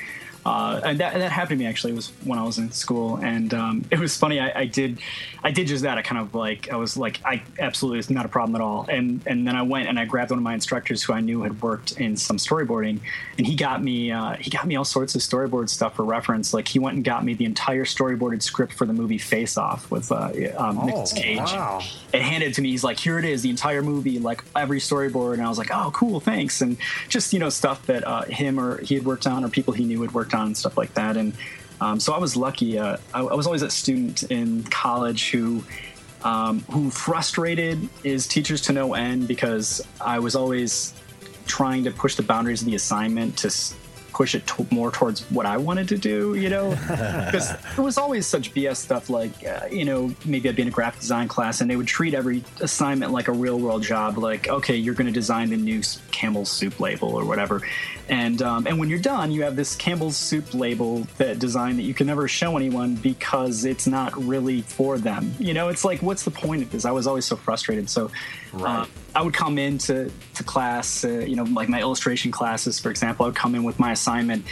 [0.47, 1.92] Uh, and that, that happened to me actually.
[1.92, 4.38] It was when I was in school, and um, it was funny.
[4.38, 5.01] I, I did,
[5.42, 5.99] I did just that.
[5.99, 8.86] I kind of like, I was like, I absolutely, it's not a problem at all.
[8.88, 11.42] And and then I went and I grabbed one of my instructors who I knew
[11.42, 13.01] had worked in some storyboarding,
[13.38, 16.55] and he got me, uh, he got me all sorts of storyboard stuff for reference.
[16.55, 19.90] Like he went and got me the entire storyboarded script for the movie Face Off
[19.90, 21.82] with uh, um, Nicolas Cage wow.
[22.14, 22.70] and handed it to me.
[22.70, 25.72] He's like, "Here it is, the entire movie, like every storyboard." And I was like,
[25.72, 26.76] "Oh, cool, thanks." And
[27.09, 29.84] just you know stuff that uh, him or he had worked on, or people he
[29.84, 31.16] knew had worked on, and stuff like that.
[31.16, 31.32] And
[31.80, 32.78] um, so I was lucky.
[32.78, 35.64] Uh, I, I was always that student in college who.
[36.24, 40.93] Um, who frustrated is teachers to no end because I was always
[41.47, 43.76] trying to push the boundaries of the assignment to s-
[44.12, 46.70] push it to- more towards what I wanted to do, you know?
[47.26, 50.68] Because it was always such BS stuff like, uh, you know, maybe I'd be in
[50.68, 54.18] a graphic design class and they would treat every assignment like a real world job.
[54.18, 57.61] Like, okay, you're going to design the new Campbell's soup label or whatever.
[58.09, 61.83] And, um, and when you're done, you have this Campbell's soup label that design that
[61.83, 65.35] you can never show anyone because it's not really for them.
[65.41, 66.85] You know, it's like, what's the point of this?
[66.85, 67.91] I was always so frustrated.
[67.91, 68.11] So,
[68.55, 68.87] uh,
[69.17, 73.25] I would come into to class, uh, you know, like my illustration classes, for example.
[73.25, 74.45] I would come in with my assignment,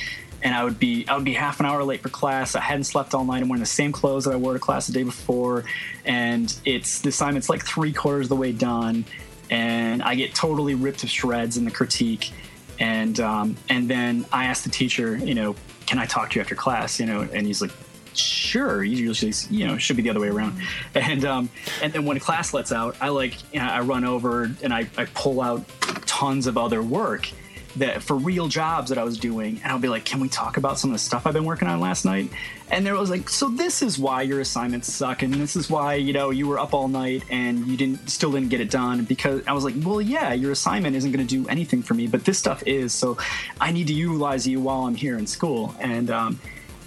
[0.43, 2.55] and I would be I would be half an hour late for class.
[2.55, 3.43] I hadn't slept all night.
[3.43, 5.65] I'm wearing the same clothes that I wore to class the day before,
[6.05, 9.05] and it's the assignment's like three quarters of the way done,
[9.51, 12.33] and I get totally ripped to shreds in the critique,
[12.79, 15.55] and um, and then I asked the teacher, you know,
[15.87, 16.99] can I talk to you after class?
[16.99, 17.71] You know, and he's like,
[18.17, 18.83] sure.
[18.83, 20.61] Usually you know should be the other way around.
[20.95, 21.51] And um
[21.83, 24.89] and then when class lets out i like you know, i run over and I,
[24.97, 25.65] I pull out
[26.07, 27.29] tons of other work
[27.77, 29.61] that for real jobs that i was doing.
[29.63, 31.69] And i'll be like can we talk about some of the stuff i've been working
[31.69, 32.31] on last night
[32.71, 35.95] and there was like so this is why your assignments suck and this is why
[35.95, 39.05] you know you were up all night and you didn't still didn't get it done
[39.05, 42.07] because i was like well yeah your assignment isn't going to do anything for me
[42.07, 43.17] but this stuff is so
[43.61, 46.39] i need to utilize you while i'm here in school and um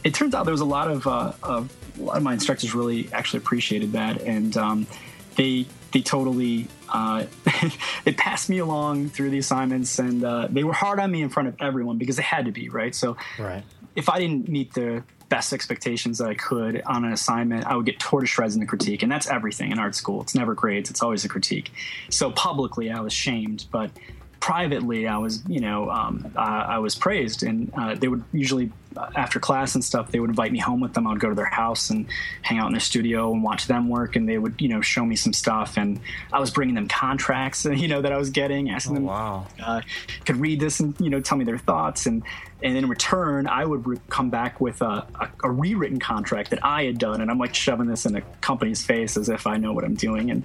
[0.04, 1.66] it turns out there was a lot of, uh, a
[1.98, 4.88] lot of my instructors really actually appreciated that, and um,
[5.36, 7.26] they they totally uh,
[8.06, 11.30] they passed me along through the assignments, and uh, they were hard on me in
[11.30, 12.96] front of everyone because they had to be right.
[12.96, 13.64] So Right.
[13.98, 17.86] if I didn't meet the best expectations that I could on an assignment, I would
[17.86, 20.22] get tore to shreds in the critique, and that's everything in art school.
[20.22, 21.72] It's never grades; it's always a critique.
[22.10, 23.92] So publicly, I was shamed, but
[24.40, 28.72] privately, I was, you know, um, I was praised, and uh, they would usually
[29.16, 31.08] after class and stuff, they would invite me home with them.
[31.08, 32.06] I would go to their house and
[32.42, 35.06] hang out in their studio and watch them work, and they would, you know, show
[35.06, 35.78] me some stuff.
[35.78, 36.00] And
[36.34, 39.48] I was bringing them contracts, you know, that I was getting, asking Oh, them, wow.
[39.64, 39.82] uh,
[40.26, 42.24] could read this and you know tell me their thoughts, and
[42.64, 46.66] and in return, I would re- come back with a, a, a rewritten contract that
[46.66, 49.58] I had done, and I'm like shoving this in a company's face as if I
[49.58, 50.44] know what I'm doing, and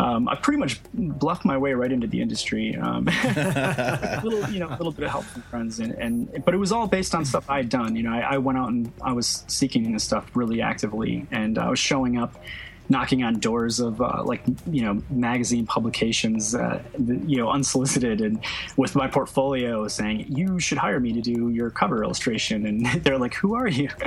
[0.00, 2.74] um, I pretty much bluffed my way right into the industry.
[2.76, 6.52] Um, a little, you know, a little bit of help from friends, and, and but
[6.52, 7.75] it was all based on stuff I had done.
[7.84, 11.58] You know, I, I went out and I was seeking this stuff really actively, and
[11.58, 12.42] I was showing up,
[12.88, 18.40] knocking on doors of uh, like you know magazine publications, uh, you know, unsolicited, and
[18.76, 23.18] with my portfolio saying you should hire me to do your cover illustration, and they're
[23.18, 23.88] like, who are you?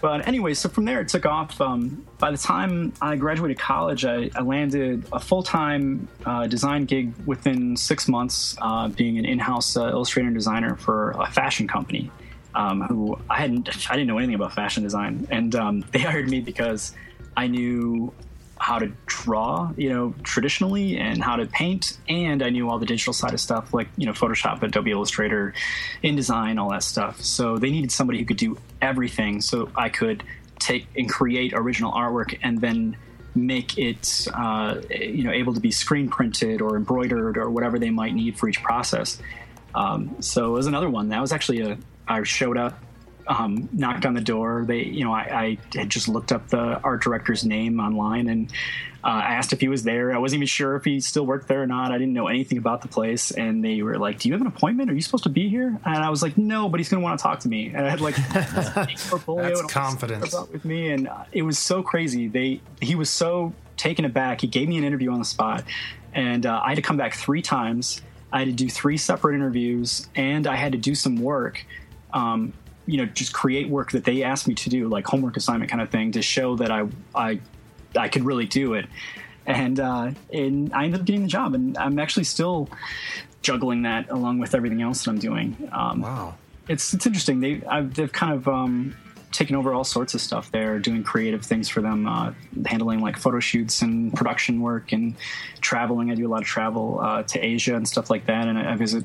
[0.00, 1.60] But anyway, so from there it took off.
[1.60, 6.84] Um, by the time I graduated college, I, I landed a full time uh, design
[6.84, 11.30] gig within six months, uh, being an in house uh, illustrator and designer for a
[11.30, 12.10] fashion company.
[12.54, 16.28] Um, who I hadn't, I didn't know anything about fashion design, and um, they hired
[16.28, 16.92] me because
[17.36, 18.12] I knew
[18.58, 22.86] how to draw, you know, traditionally, and how to paint, and I knew all the
[22.86, 25.54] digital side of stuff, like you know, Photoshop, Adobe Illustrator,
[26.02, 27.20] InDesign, all that stuff.
[27.20, 30.22] So they needed somebody who could do everything, so I could
[30.58, 32.96] take and create original artwork, and then
[33.34, 37.90] make it, uh, you know, able to be screen printed or embroidered or whatever they
[37.90, 39.18] might need for each process.
[39.74, 41.10] Um, so it was another one.
[41.10, 41.78] That was actually a.
[42.08, 42.78] I showed up
[43.28, 44.64] um, knocked on the door.
[44.66, 48.50] They, you know, I, I, had just looked up the art director's name online and
[49.04, 50.12] uh, I asked if he was there.
[50.12, 51.92] I wasn't even sure if he still worked there or not.
[51.92, 53.30] I didn't know anything about the place.
[53.30, 54.90] And they were like, "Do you have an appointment?
[54.90, 57.04] Are you supposed to be here?" And I was like, "No, but he's going to
[57.04, 58.16] want to talk to me." And I had like
[59.08, 60.34] portfolio That's confidence.
[60.52, 62.26] with me, and uh, it was so crazy.
[62.26, 64.40] They he was so taken aback.
[64.40, 65.62] He gave me an interview on the spot,
[66.12, 68.02] and uh, I had to come back three times.
[68.32, 71.64] I had to do three separate interviews, and I had to do some work.
[72.12, 72.52] Um,
[72.88, 75.82] you know, just create work that they asked me to do, like homework assignment kind
[75.82, 77.38] of thing, to show that I I
[77.94, 78.86] I could really do it.
[79.46, 82.68] And uh, and I ended up getting the job, and I'm actually still
[83.42, 85.68] juggling that along with everything else that I'm doing.
[85.72, 86.34] Um, Wow.
[86.66, 87.40] it's it's interesting.
[87.40, 88.96] They I've, they've kind of um,
[89.32, 90.50] taken over all sorts of stuff.
[90.50, 92.32] They're doing creative things for them, uh,
[92.66, 95.14] handling like photo shoots and production work and
[95.60, 96.10] traveling.
[96.10, 98.72] I do a lot of travel uh, to Asia and stuff like that, and I,
[98.72, 99.04] I visit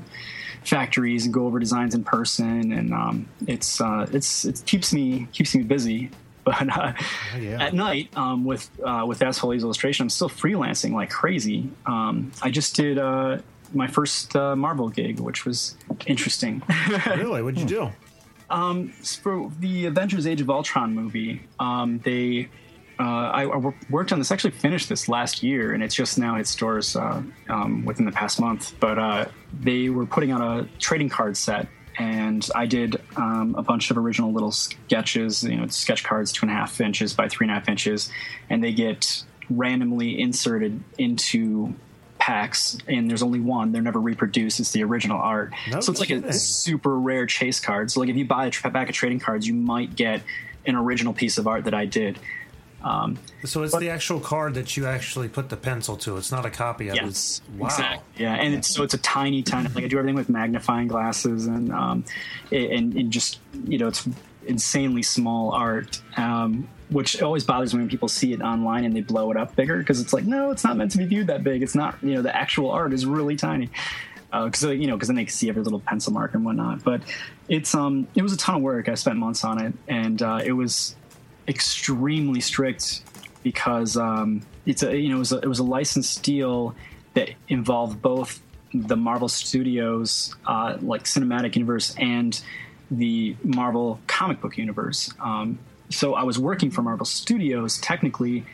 [0.64, 2.72] factories and go over designs in person.
[2.72, 6.10] And um, it's uh, it's it keeps me keeps me busy.
[6.44, 6.92] But uh,
[7.40, 7.64] yeah.
[7.64, 11.70] at night, um, with uh, with Asshole illustration, I'm still freelancing like crazy.
[11.86, 13.38] Um, I just did uh,
[13.72, 15.74] my first uh, Marvel gig, which was
[16.06, 16.62] interesting.
[17.06, 17.40] Really?
[17.40, 17.92] What'd you do?
[19.22, 22.50] for the Avengers: Age of Ultron movie, um, they
[22.98, 24.30] uh, I, I worked on this.
[24.30, 28.12] Actually, finished this last year, and it's just now hit stores uh, um, within the
[28.12, 28.74] past month.
[28.78, 29.26] But uh,
[29.60, 31.66] they were putting out a trading card set,
[31.98, 35.42] and I did um, a bunch of original little sketches.
[35.42, 38.10] You know, sketch cards two and a half inches by three and a half inches,
[38.48, 41.74] and they get randomly inserted into
[42.18, 46.00] packs and there's only one they're never reproduced it's the original art No so it's
[46.00, 48.94] like a super rare chase card so like if you buy a tra- pack of
[48.94, 50.22] trading cards you might get
[50.64, 52.18] an original piece of art that i did
[52.84, 56.18] um, So it's the actual card that you actually put the pencil to.
[56.18, 57.58] It's not a copy of yes it.
[57.58, 57.66] Wow.
[57.66, 58.22] exactly.
[58.22, 61.46] yeah and it's so it's a tiny tiny like i do everything with magnifying glasses
[61.46, 62.04] and um
[62.52, 64.06] and, and just you know it's
[64.46, 69.00] insanely small art um which always bothers me when people see it online and they
[69.00, 71.42] blow it up bigger because it's like no it's not meant to be viewed that
[71.42, 73.70] big it's not you know the actual art is really tiny
[74.30, 77.00] because you know because then they can see every little pencil mark and whatnot but
[77.48, 80.40] it's um it was a ton of work i spent months on it and uh,
[80.44, 80.96] it was
[81.48, 83.02] extremely strict
[83.42, 86.74] because um, it's a you know it was a, it was a licensed deal
[87.14, 88.40] that involved both
[88.72, 92.40] the Marvel Studios uh, like cinematic universe and
[92.90, 95.12] the Marvel comic book universe.
[95.20, 95.58] Um,
[95.90, 98.44] so I was working for Marvel Studios technically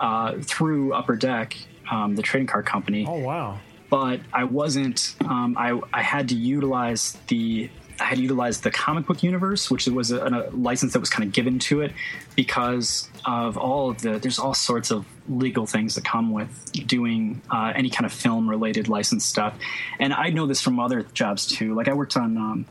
[0.00, 1.56] uh, through Upper Deck,
[1.90, 3.60] um, the trading card company Oh wow.
[3.88, 5.14] but I wasn't.
[5.24, 7.70] Um, I I had to utilize the
[8.04, 11.32] had utilized the comic book universe, which was a, a license that was kind of
[11.32, 11.92] given to it
[12.36, 14.18] because of all of the.
[14.18, 18.48] There's all sorts of legal things that come with doing uh, any kind of film
[18.48, 19.54] related license stuff,
[19.98, 21.74] and I know this from other jobs too.
[21.74, 22.36] Like I worked on.
[22.36, 22.66] Um,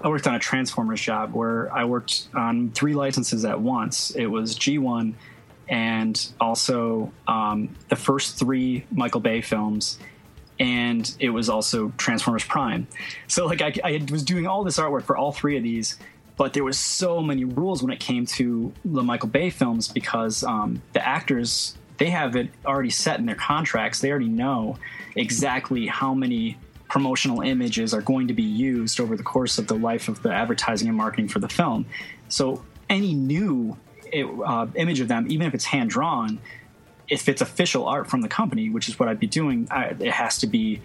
[0.00, 4.10] I worked on a Transformers job where I worked on three licenses at once.
[4.10, 5.14] It was G1
[5.68, 9.98] and also um, the first three Michael Bay films,
[10.58, 12.86] and it was also Transformers Prime.
[13.26, 15.98] So like I, I was doing all this artwork for all three of these,
[16.36, 20.44] but there was so many rules when it came to the Michael Bay films because
[20.44, 24.00] um, the actors they have it already set in their contracts.
[24.00, 24.78] They already know
[25.14, 29.74] exactly how many promotional images are going to be used over the course of the
[29.74, 31.86] life of the advertising and marketing for the film.
[32.28, 33.76] So any new
[34.12, 36.38] uh, image of them, even if it's hand drawn,
[37.08, 40.12] if it's official art from the company, which is what I'd be doing, I, it
[40.12, 40.80] has to be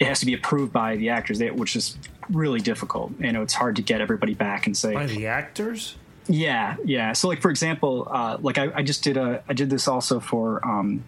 [0.00, 1.96] it has to be approved by the actors, which is
[2.28, 3.12] really difficult.
[3.20, 5.96] You know, it's hard to get everybody back and say by the actors.
[6.28, 7.12] Yeah, yeah.
[7.12, 10.20] So, like for example, uh, like I, I, just did a I did this also
[10.20, 11.04] for um,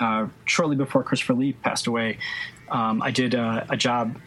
[0.00, 2.18] uh, shortly before Christopher Lee passed away.
[2.68, 4.18] Um, I did a, a job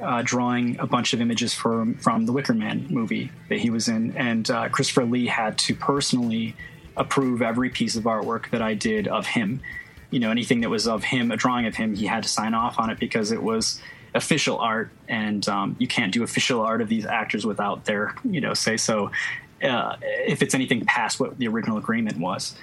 [0.00, 3.88] uh, drawing a bunch of images from from the Wicker Man movie that he was
[3.88, 6.56] in, and uh, Christopher Lee had to personally
[6.96, 9.60] approve every piece of artwork that I did of him.
[10.10, 12.54] You know, anything that was of him, a drawing of him, he had to sign
[12.54, 13.80] off on it because it was
[14.14, 18.40] official art, and um, you can't do official art of these actors without their, you
[18.40, 19.10] know, say so.
[19.62, 22.54] Uh, if it's anything past what the original agreement was.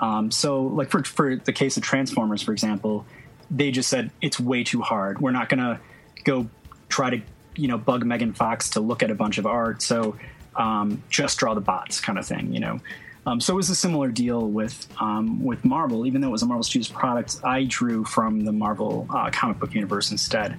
[0.00, 3.06] Um, so, like for for the case of Transformers, for example,
[3.50, 5.20] they just said it's way too hard.
[5.20, 5.80] We're not gonna
[6.24, 6.48] go
[6.88, 7.20] try to
[7.56, 9.82] you know bug Megan Fox to look at a bunch of art.
[9.82, 10.16] So
[10.56, 12.80] um, just draw the bots, kind of thing, you know.
[13.26, 16.06] Um, so it was a similar deal with um, with Marvel.
[16.06, 19.58] Even though it was a Marvel Studios product, I drew from the Marvel uh, comic
[19.58, 20.56] book universe instead.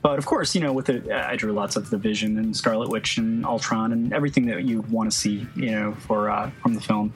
[0.00, 2.88] But of course, you know, with it, I drew lots of the Vision and Scarlet
[2.88, 6.74] Witch and Ultron and everything that you want to see, you know, for uh, from
[6.74, 7.12] the film.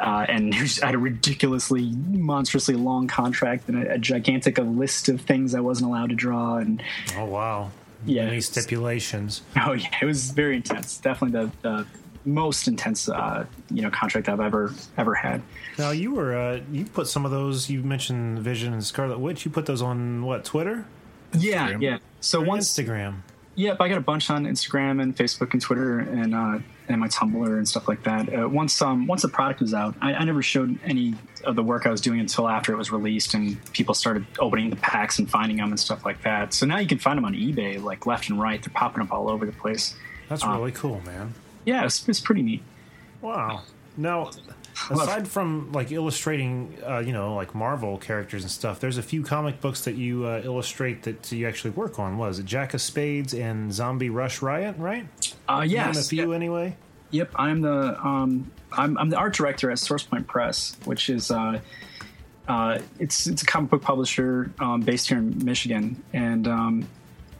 [0.00, 5.08] Uh, and I had a ridiculously, monstrously long contract and a, a, gigantic a list
[5.08, 6.56] of things I wasn't allowed to draw.
[6.56, 6.82] And
[7.16, 7.70] oh wow,
[8.06, 9.42] yeah, any stipulations?
[9.60, 10.98] Oh yeah, it was very intense.
[10.98, 11.86] Definitely the, the
[12.28, 15.42] most intense uh, you know contract I've ever ever had.
[15.78, 17.68] Now you were uh, you put some of those.
[17.68, 19.44] You mentioned Vision and Scarlet Witch.
[19.44, 20.86] You put those on what Twitter?
[21.36, 21.82] Yeah, Instagram.
[21.82, 21.98] yeah.
[22.20, 23.22] So or once Instagram.
[23.56, 26.58] Yep, I got a bunch on Instagram and Facebook and Twitter and uh,
[26.88, 28.32] and my Tumblr and stuff like that.
[28.32, 31.62] Uh, once um once the product was out, I, I, never showed any of the
[31.64, 35.18] work I was doing until after it was released and people started opening the packs
[35.18, 36.54] and finding them and stuff like that.
[36.54, 38.62] So now you can find them on eBay like left and right.
[38.62, 39.96] They're popping up all over the place.
[40.28, 41.34] That's um, really cool, man
[41.68, 42.62] yeah, it's, it's pretty neat.
[43.20, 43.62] Wow.
[43.98, 44.30] Now,
[44.90, 49.22] aside from like illustrating, uh, you know, like Marvel characters and stuff, there's a few
[49.22, 52.16] comic books that you uh, illustrate that you actually work on.
[52.16, 54.76] Was it Jack of Spades and Zombie Rush Riot?
[54.78, 55.06] Right?
[55.46, 56.06] Uh, yes.
[56.06, 56.74] a few anyway.
[57.10, 61.60] Yep, I'm the um, I'm, I'm the art director at SourcePoint Press, which is uh,
[62.46, 66.88] uh, it's it's a comic book publisher um, based here in Michigan, and um,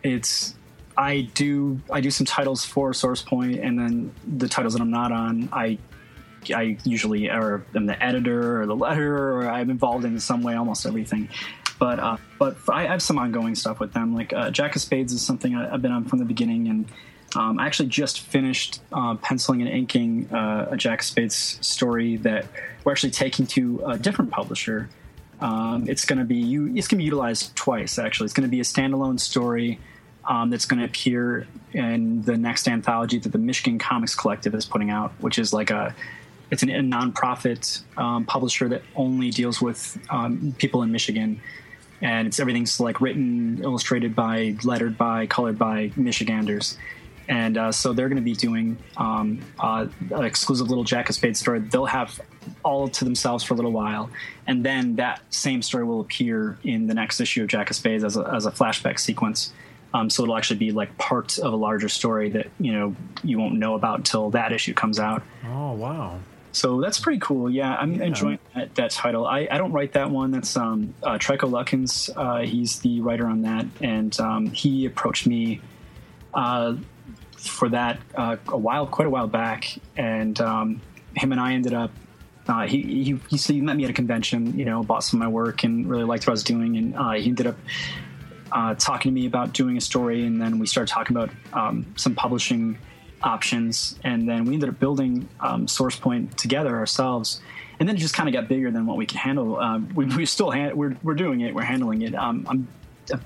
[0.02, 0.54] it's
[0.98, 5.12] I do I do some titles for SourcePoint, and then the titles that I'm not
[5.12, 5.78] on, I
[6.52, 10.56] I usually are am the editor or the letter, or I'm involved in some way
[10.56, 11.28] almost everything.
[11.78, 14.12] But uh, but I have some ongoing stuff with them.
[14.12, 16.86] Like uh, Jack of Spades is something I, have been on from the beginning, and
[17.36, 22.16] um, I actually just finished uh, penciling and inking uh, a Jack of Spades story
[22.16, 22.46] that
[22.82, 24.88] we're actually taking to a different publisher.
[25.40, 26.66] Um, it's going to be you.
[26.74, 28.00] It's going to be utilized twice.
[28.00, 29.78] Actually, it's going to be a standalone story
[30.28, 34.66] um, that's going to appear in the next anthology that the Michigan Comics Collective is
[34.66, 35.94] putting out, which is like a
[36.50, 41.40] it's an, a nonprofit um, publisher that only deals with um, people in Michigan,
[42.00, 46.78] and it's everything's like written, illustrated by, lettered by, colored by Michiganders.
[47.28, 51.14] And uh, so they're going to be doing um, uh, an exclusive little Jack of
[51.14, 51.58] Spades story.
[51.58, 52.18] They'll have
[52.64, 54.08] all to themselves for a little while,
[54.46, 58.04] and then that same story will appear in the next issue of Jack of Spades
[58.04, 59.52] as a, as a flashback sequence.
[59.94, 63.38] Um, so it'll actually be like part of a larger story that you know you
[63.38, 65.22] won't know about until that issue comes out.
[65.46, 66.18] Oh wow!
[66.52, 67.50] So that's pretty cool.
[67.50, 68.04] Yeah, I'm yeah.
[68.04, 69.26] enjoying that, that, title.
[69.26, 70.30] I, I don't write that one.
[70.30, 72.10] That's um, uh, Trico Lutkins.
[72.14, 75.60] Uh, he's the writer on that, and um, he approached me
[76.34, 76.74] uh,
[77.36, 80.80] for that uh, a while, quite a while back, and um,
[81.14, 81.90] him and I ended up.
[82.46, 85.26] Uh, he, he, he, he met me at a convention, you know, bought some of
[85.26, 86.78] my work and really liked what I was doing.
[86.78, 87.56] And uh, he ended up
[88.52, 91.86] uh, talking to me about doing a story, and then we started talking about um,
[91.96, 92.78] some publishing
[93.22, 97.40] options, and then we ended up building um, SourcePoint together ourselves.
[97.80, 99.58] And then it just kind of got bigger than what we could handle.
[99.58, 101.54] Um, we, we still ha- we're we're doing it.
[101.54, 102.14] We're handling it.
[102.14, 102.68] Um, I'm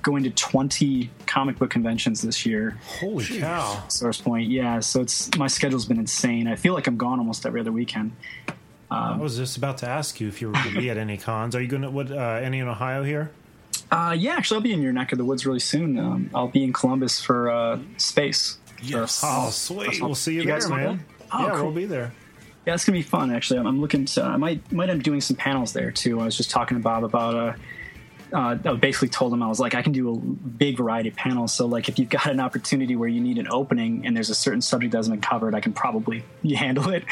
[0.02, 2.78] going to 20 comic book conventions this year.
[2.84, 3.82] Holy cow!
[3.88, 4.80] SourcePoint, yeah.
[4.80, 6.46] So it's my schedule's been insane.
[6.48, 8.12] I feel like I'm gone almost every other weekend.
[8.90, 10.98] Um, I was just about to ask you if you were going to be at
[10.98, 11.56] any cons.
[11.56, 13.30] Are you going to what uh, any in Ohio here?
[13.92, 15.98] Uh, yeah, actually, I'll be in your neck of the woods really soon.
[15.98, 18.58] Um, I'll be in Columbus for uh, space.
[18.82, 19.20] Yes.
[19.22, 20.00] oh, sweet.
[20.00, 21.04] We'll see you, you there, man.
[21.30, 21.64] Oh, yeah, cool.
[21.64, 22.10] we'll be there.
[22.66, 23.30] Yeah, it's gonna be fun.
[23.30, 24.22] Actually, I'm, I'm, looking to.
[24.22, 26.20] I might might end up doing some panels there too.
[26.20, 27.34] I was just talking to Bob about.
[27.34, 27.52] Uh,
[28.32, 31.16] uh, I basically told him I was like, I can do a big variety of
[31.16, 31.52] panels.
[31.52, 34.34] So, like, if you've got an opportunity where you need an opening and there's a
[34.34, 36.24] certain subject that hasn't been covered, I can probably
[36.56, 37.04] handle it.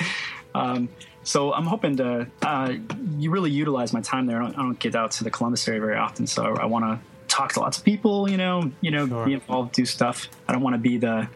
[0.55, 0.89] Um,
[1.23, 2.73] so I'm hoping to uh,
[3.19, 4.41] you really utilize my time there.
[4.43, 6.67] I don't, I don't get out to the Columbus area very often, so I, I
[6.67, 6.99] want to
[7.29, 8.29] talk to lots of people.
[8.29, 9.27] You know, you know, Sure.
[9.27, 10.29] be involved, do stuff.
[10.49, 11.29] I don't want to be the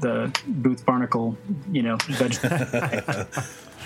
[0.00, 1.36] the Booth Barnacle,
[1.70, 1.98] you know,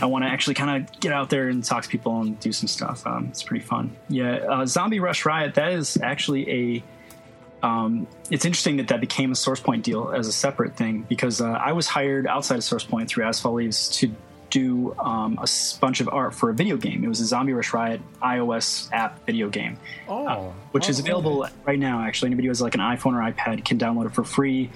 [0.00, 2.52] I want to actually kind of get out there and talk to people and do
[2.52, 3.06] some stuff.
[3.06, 3.96] Um, it's pretty fun.
[4.08, 5.54] Yeah, uh, Zombie Rush Riot.
[5.54, 7.66] That is actually a.
[7.66, 11.46] Um, it's interesting that that became a SourcePoint deal as a separate thing because uh,
[11.50, 14.14] I was hired outside of SourcePoint through As Fall Leaves to
[14.56, 15.46] do um, a
[15.80, 17.04] bunch of art for a video game.
[17.04, 19.76] It was a Zombie Rush Riot iOS app video game
[20.08, 22.00] Oh, which is oh, available right now.
[22.00, 24.70] Actually, anybody who has like an iPhone or iPad can download it for free.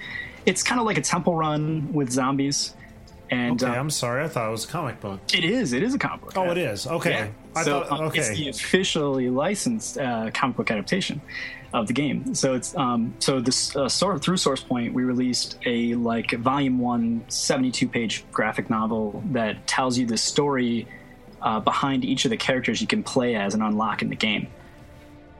[0.44, 2.74] It's kind of like a temple run with zombies,
[3.30, 4.24] and Okay, uh, I'm sorry.
[4.24, 5.20] I thought it was a comic book.
[5.32, 5.72] it is.
[5.72, 6.36] It is a comic book.
[6.36, 6.86] Oh, it is.
[6.86, 7.10] Okay.
[7.10, 7.28] Yeah.
[7.54, 8.00] I so thought.
[8.00, 11.20] um, it's the officially licensed uh, comic book adaptation
[11.72, 12.34] of the game.
[12.34, 17.24] So it's um, so this uh, sort through SourcePoint, we released a like volume one
[17.28, 20.88] 72 page graphic novel that tells you the story
[21.40, 24.48] uh, behind each of the characters you can play as and unlock in the game.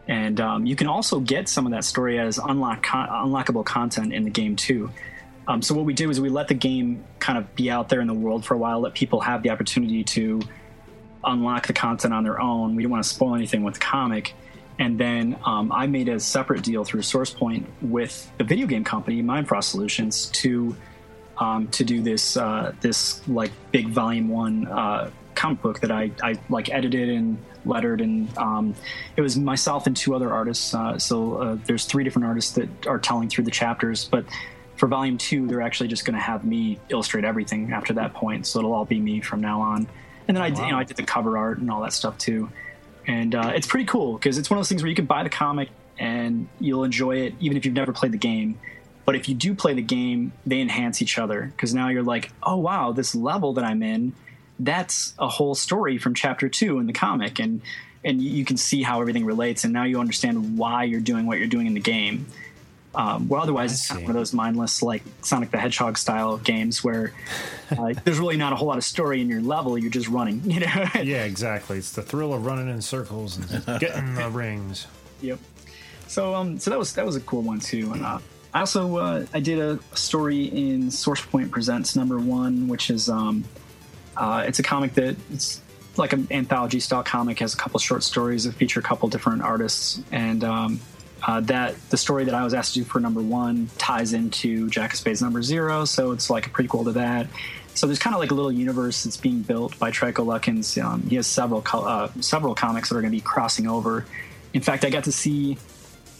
[0.09, 4.12] And um, you can also get some of that story as unlock con- unlockable content
[4.12, 4.91] in the game too.
[5.47, 8.01] Um, so what we do is we let the game kind of be out there
[8.01, 10.41] in the world for a while, let people have the opportunity to
[11.24, 12.76] unlock the content on their own.
[12.76, 14.35] We don't want to spoil anything with the comic.
[14.81, 19.22] And then um, I made a separate deal through SourcePoint with the video game company
[19.22, 20.74] Mindfrost Solutions to
[21.37, 26.11] um, to do this uh, this like big volume one uh, comic book that I,
[26.22, 28.74] I like edited and lettered and um,
[29.16, 30.72] it was myself and two other artists.
[30.72, 34.24] Uh, so uh, there's three different artists that are telling through the chapters, but
[34.76, 38.47] for volume two, they're actually just going to have me illustrate everything after that point.
[38.47, 39.87] So it'll all be me from now on.
[40.26, 42.16] And then I, did, you know, I did the cover art and all that stuff
[42.16, 42.51] too.
[43.07, 45.22] And uh, it's pretty cool because it's one of those things where you can buy
[45.22, 48.59] the comic and you'll enjoy it even if you've never played the game.
[49.05, 52.30] But if you do play the game, they enhance each other because now you're like,
[52.42, 54.12] oh wow, this level that I'm in,
[54.59, 57.61] that's a whole story from chapter two in the comic, and
[58.05, 61.38] and you can see how everything relates, and now you understand why you're doing what
[61.38, 62.26] you're doing in the game.
[62.95, 66.38] Um, well, otherwise, it's kind of one of those mindless, like Sonic the Hedgehog style
[66.38, 67.12] games where
[67.70, 69.78] uh, there's really not a whole lot of story in your level.
[69.78, 70.86] You're just running, you know.
[70.95, 71.78] Yeah, exactly.
[71.78, 74.86] It's the thrill of running in circles and getting the rings.
[75.20, 75.38] Yep.
[76.09, 77.93] So um, so that was that was a cool one too.
[77.93, 78.18] And uh,
[78.53, 83.45] I also uh, I did a story in SourcePoint Presents number one, which is um,
[84.16, 85.61] uh, it's a comic that it's
[85.97, 87.38] like an anthology style comic.
[87.38, 90.80] Has a couple short stories that feature a couple different artists, and um,
[91.23, 94.68] uh, that the story that I was asked to do for number one ties into
[94.71, 97.27] Jack of Spades number zero, so it's like a prequel to that.
[97.75, 100.83] So there's kind of like a little universe that's being built by Trico Luckins.
[100.83, 104.05] Um, he has several co- uh, several comics that are going to be crossing over.
[104.53, 105.57] In fact, I got to see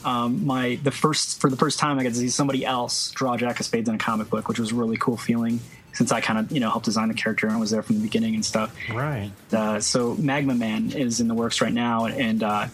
[0.03, 3.37] um, my the first for the first time I got to see somebody else draw
[3.37, 5.59] Jack of Spades in a comic book, which was a really cool feeling
[5.93, 8.03] since I kind of you know helped design the character and was there from the
[8.03, 8.75] beginning and stuff.
[8.91, 9.31] Right.
[9.51, 12.67] Uh, so Magma Man is in the works right now, and uh,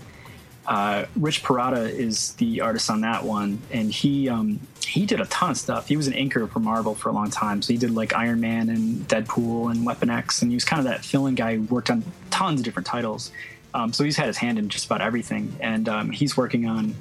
[0.68, 5.26] uh, Rich Perrotta is the artist on that one, and he um, he did a
[5.28, 5.88] ton of stuff.
[5.88, 8.39] He was an inker for Marvel for a long time, so he did like Iron
[8.41, 11.61] Man and Deadpool and Weapon X, and he was kind of that fill-in guy who
[11.63, 13.32] worked on tons of different titles.
[13.74, 16.95] Um, so he's had his hand in just about everything, and um, he's working on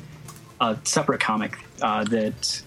[0.60, 2.62] a separate comic uh, that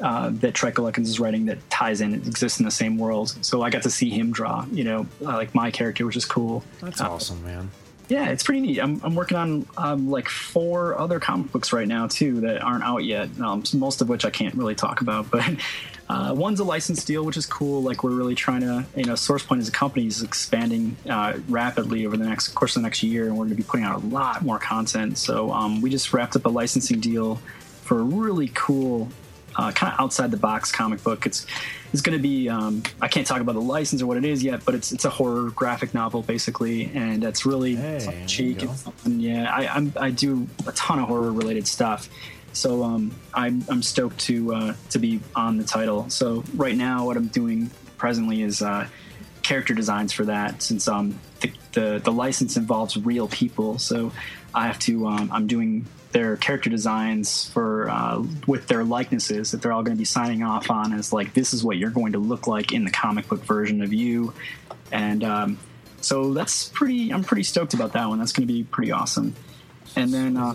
[0.00, 3.36] uh, that Trico Luckins is writing that ties in, it exists in the same world.
[3.44, 6.24] So I got to see him draw, you know, uh, like my character, which is
[6.24, 6.64] cool.
[6.80, 7.70] That's Uh, awesome, man.
[8.08, 8.80] Yeah, it's pretty neat.
[8.80, 12.84] I'm, I'm working on um, like four other comic books right now too that aren't
[12.84, 13.28] out yet.
[13.40, 15.44] Um, most of which I can't really talk about, but
[16.08, 17.82] uh, one's a license deal, which is cool.
[17.82, 22.04] Like we're really trying to, you know, SourcePoint as a company is expanding uh, rapidly
[22.04, 24.02] over the next course of the next year, and we're going to be putting out
[24.02, 25.16] a lot more content.
[25.16, 27.36] So um, we just wrapped up a licensing deal
[27.82, 29.08] for a really cool
[29.56, 31.26] uh, kind of outside the box comic book.
[31.26, 31.46] It's
[31.92, 34.42] it's going to be um, I can't talk about the license or what it is
[34.42, 38.14] yet, but it's it's a horror graphic novel basically, and it's really Hey, it's there
[38.14, 38.64] on you cheek.
[39.04, 42.08] Yeah, I I'm, I do a ton of horror related stuff.
[42.54, 46.08] So um, I'm I'm stoked to uh, to be on the title.
[46.10, 48.86] So right now, what I'm doing presently is uh,
[49.42, 53.78] character designs for that, since um the, the the license involves real people.
[53.78, 54.12] So
[54.54, 59.62] I have to um, I'm doing their character designs for uh, with their likenesses that
[59.62, 62.12] they're all going to be signing off on as like this is what you're going
[62.12, 64.32] to look like in the comic book version of you,
[64.90, 65.58] and um,
[66.00, 67.12] so that's pretty.
[67.12, 68.18] I'm pretty stoked about that one.
[68.18, 69.34] That's going to be pretty awesome.
[69.96, 70.54] And then uh,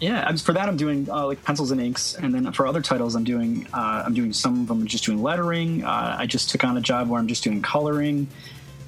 [0.00, 3.14] yeah, for that I'm doing uh, like pencils and inks, and then for other titles
[3.14, 5.84] I'm doing uh, I'm doing some of them just doing lettering.
[5.84, 8.28] Uh, I just took on a job where I'm just doing coloring,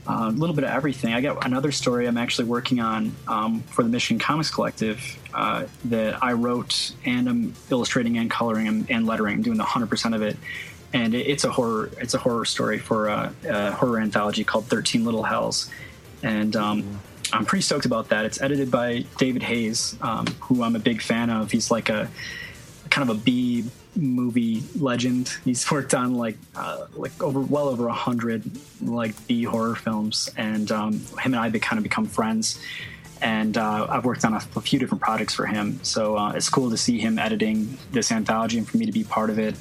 [0.08, 1.14] uh, a little bit of everything.
[1.14, 5.00] I got another story I'm actually working on um, for the Michigan Comics Collective
[5.34, 9.88] uh, that I wrote and I'm illustrating and coloring and, and lettering, doing the 100
[9.88, 10.36] percent of it.
[10.92, 14.66] And it, it's a horror it's a horror story for a, a horror anthology called
[14.66, 15.70] 13 Little Hells
[16.22, 17.00] and um,
[17.32, 18.24] I'm pretty stoked about that.
[18.24, 21.50] It's edited by David Hayes, um, who I'm a big fan of.
[21.50, 22.08] He's like a
[22.90, 23.64] kind of a B
[23.96, 25.32] movie legend.
[25.44, 28.44] He's worked on like uh, like over well over a hundred
[28.82, 32.60] like B horror films, and um, him and I be kind of become friends.
[33.22, 36.50] And uh, I've worked on a, a, few different projects for him, so uh, it's
[36.50, 39.54] cool to see him editing this anthology and for me to be part of it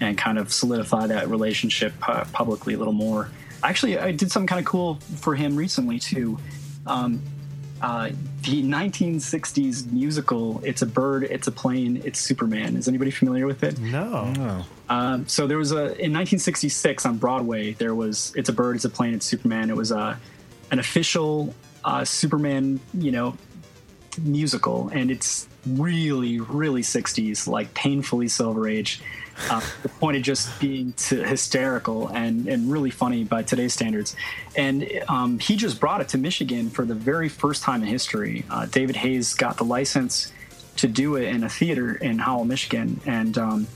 [0.00, 3.30] and kind of solidify that relationship uh, publicly a little more.
[3.62, 6.38] Actually, I did something kind of cool for him recently too.
[6.86, 7.22] Um,
[7.82, 8.10] uh,
[8.42, 13.62] the 1960s musical "It's a Bird, It's a Plane, It's Superman." Is anybody familiar with
[13.62, 13.78] it?
[13.80, 14.30] No.
[14.32, 14.64] No.
[14.88, 17.72] Um, so there was a in 1966 on Broadway.
[17.72, 20.18] There was "It's a Bird, It's a Plane, It's Superman." It was a
[20.70, 21.54] an official
[21.84, 23.36] uh, Superman, you know,
[24.22, 29.00] musical, and it's really, really 60s, like painfully Silver Age.
[29.50, 34.14] Uh, the point of just being hysterical and, and really funny by today's standards.
[34.56, 38.44] And um, he just brought it to Michigan for the very first time in history.
[38.50, 40.32] Uh, David Hayes got the license
[40.76, 43.00] to do it in a theater in Howell, Michigan.
[43.06, 43.66] And um,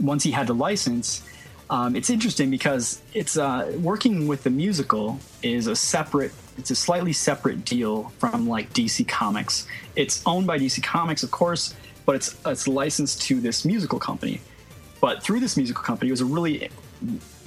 [0.00, 1.22] once he had the license,
[1.70, 6.76] um, it's interesting because it's uh, working with the musical is a separate it's a
[6.76, 9.66] slightly separate deal from like DC Comics.
[9.96, 11.74] It's owned by DC Comics, of course,
[12.04, 14.40] but it's it's licensed to this musical company.
[15.02, 16.70] But through this musical company, it was a really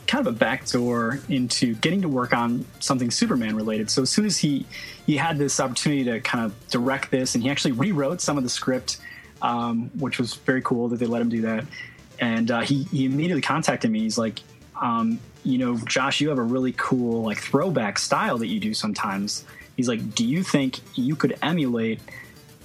[0.07, 3.89] kind of a backdoor into getting to work on something Superman related.
[3.89, 4.65] So as soon as he
[5.05, 8.43] he had this opportunity to kind of direct this, and he actually rewrote some of
[8.43, 8.97] the script,
[9.41, 11.65] um, which was very cool that they let him do that.
[12.19, 14.01] And uh, he he immediately contacted me.
[14.01, 14.41] He's like,
[14.81, 18.73] um, you know, Josh, you have a really cool like throwback style that you do
[18.73, 19.45] sometimes.
[19.77, 22.01] He's like, do you think you could emulate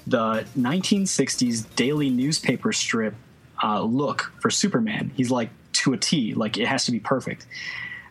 [0.09, 3.15] the 1960s daily newspaper strip
[3.63, 5.11] uh, look for Superman.
[5.17, 7.47] He's like to a T, like it has to be perfect.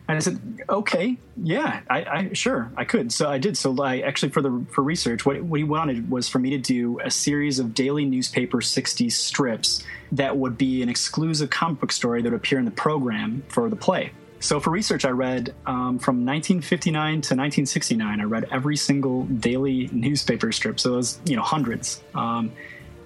[0.08, 3.12] And I said, okay, yeah, I, I sure I could.
[3.12, 3.56] So I did.
[3.56, 6.58] So I actually for the for research, what what he wanted was for me to
[6.58, 11.92] do a series of daily newspaper sixty strips that would be an exclusive comic book
[11.92, 14.10] story that would appear in the program for the play.
[14.40, 18.20] So for research, I read um, from 1959 to 1969.
[18.20, 20.80] I read every single daily newspaper strip.
[20.80, 22.02] So it was you know hundreds.
[22.16, 22.50] Um,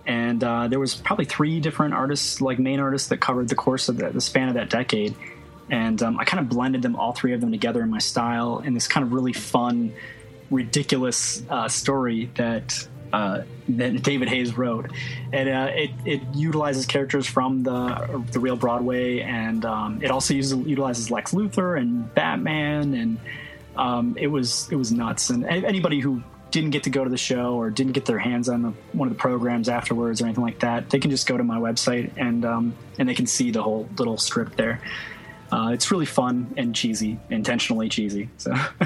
[0.07, 3.89] and uh, there was probably three different artists, like main artists, that covered the course
[3.89, 5.15] of the, the span of that decade.
[5.71, 8.59] And um, I kind of blended them, all three of them, together in my style
[8.59, 9.95] in this kind of really fun,
[10.51, 14.91] ridiculous uh, story that uh, that David Hayes wrote.
[15.33, 20.35] And uh, it, it utilizes characters from the the real Broadway, and um, it also
[20.35, 23.19] uses, utilizes Lex Luthor and Batman, and
[23.77, 25.31] um, it was it was nuts.
[25.31, 26.23] And anybody who
[26.55, 29.09] didn't get to go to the show or didn't get their hands on the, one
[29.09, 32.13] of the programs afterwards or anything like that, they can just go to my website
[32.17, 34.81] and um, and they can see the whole little strip there.
[35.51, 38.29] Uh, it's really fun and cheesy, intentionally cheesy.
[38.39, 38.53] So,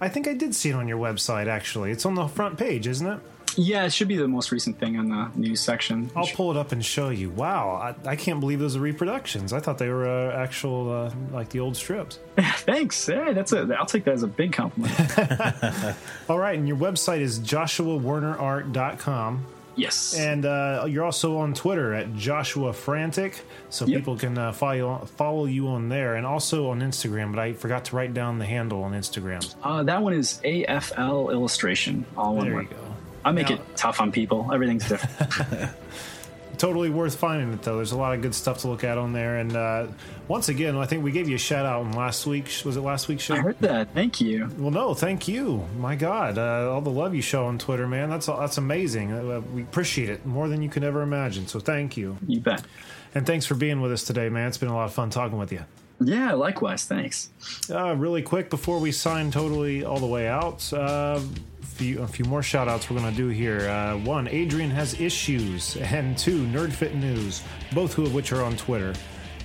[0.00, 1.46] I think I did see it on your website.
[1.46, 3.20] Actually, it's on the front page, isn't it?
[3.56, 6.10] Yeah, it should be the most recent thing on the news section.
[6.14, 7.30] I'll pull it up and show you.
[7.30, 9.52] Wow, I, I can't believe those are reproductions.
[9.52, 12.18] I thought they were uh, actual, uh, like the old strips.
[12.38, 13.06] Thanks.
[13.06, 13.74] Hey, that's a.
[13.78, 15.18] I'll take that as a big compliment.
[16.28, 19.46] All right, and your website is joshuawernerart.com.
[19.78, 20.18] Yes.
[20.18, 23.98] And uh, you're also on Twitter at Joshua Frantic, so yep.
[23.98, 27.32] people can uh, follow follow you on there, and also on Instagram.
[27.32, 29.54] But I forgot to write down the handle on Instagram.
[29.62, 32.04] Uh, that one is AFL Illustration.
[32.16, 32.70] All one there word.
[32.70, 32.96] you go.
[33.24, 34.50] I make now, it tough on people.
[34.52, 35.70] Everything's different.
[36.58, 37.76] totally worth finding it though.
[37.76, 39.36] There's a lot of good stuff to look at on there.
[39.36, 39.86] And uh,
[40.26, 42.50] once again, I think we gave you a shout out in last week.
[42.64, 43.34] Was it last week's show?
[43.34, 43.94] I heard that.
[43.94, 44.50] Thank you.
[44.58, 45.66] Well, no, thank you.
[45.78, 48.10] My God, uh, all the love you show on Twitter, man.
[48.10, 49.12] That's that's amazing.
[49.12, 51.46] Uh, we appreciate it more than you can ever imagine.
[51.46, 52.18] So thank you.
[52.26, 52.62] You bet.
[53.14, 54.48] And thanks for being with us today, man.
[54.48, 55.64] It's been a lot of fun talking with you.
[56.00, 56.84] Yeah, likewise.
[56.84, 57.30] Thanks.
[57.70, 61.20] Uh, really quick before we sign totally all the way out, uh,
[61.62, 63.68] few, a few more shout outs we're going to do here.
[63.68, 67.42] Uh, one, Adrian has issues, and two, NerdFit News,
[67.72, 68.94] both of which are on Twitter.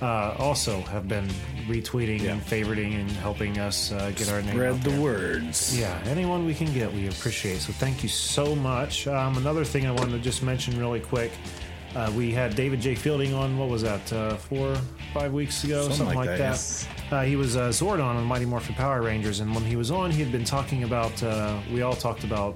[0.01, 1.27] Uh, also have been
[1.65, 2.33] retweeting yeah.
[2.33, 5.79] and favoriting and helping us uh, get our name Spread the words.
[5.79, 7.59] Yeah, anyone we can get, we appreciate.
[7.59, 9.07] So thank you so much.
[9.07, 11.31] Um, another thing I wanted to just mention really quick
[11.95, 12.95] uh, we had David J.
[12.95, 14.75] Fielding on, what was that, uh, four,
[15.13, 15.81] five weeks ago?
[15.81, 16.51] Something, something like, like, that.
[16.51, 16.87] Yes.
[17.11, 20.11] Uh, he was uh, Zordon on Mighty Morphin Power Rangers, and when he was on,
[20.11, 22.55] he had been talking about, uh, we all talked about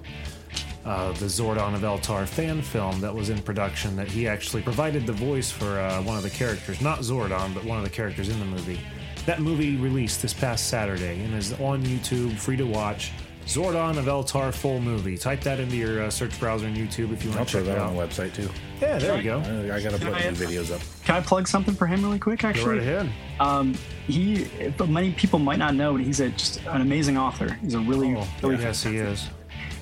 [0.86, 5.06] uh, the Zordon of Eltar fan film that was in production, that he actually provided
[5.06, 8.40] the voice for one of the characters, not Zordon, but one of the characters in
[8.40, 8.80] the movie.
[9.26, 13.12] That movie released this past Saturday and is on YouTube, free to watch.
[13.48, 15.18] Zordon of Eltar full movie.
[15.18, 17.62] Type that into your uh, search browser in YouTube if you I'll want to throw
[17.62, 17.90] check it that out.
[17.90, 18.50] on the website too.
[18.82, 19.40] Yeah, there we go.
[19.40, 20.82] I, I gotta put I- new videos up.
[21.06, 22.44] Can I plug something for him really quick?
[22.44, 23.12] Actually, Go Actually, right ahead.
[23.40, 23.74] Um,
[24.06, 24.48] he,
[24.78, 27.54] but many people might not know, but he's a, just an amazing author.
[27.62, 29.30] He's a really, Oh, really yes, he is.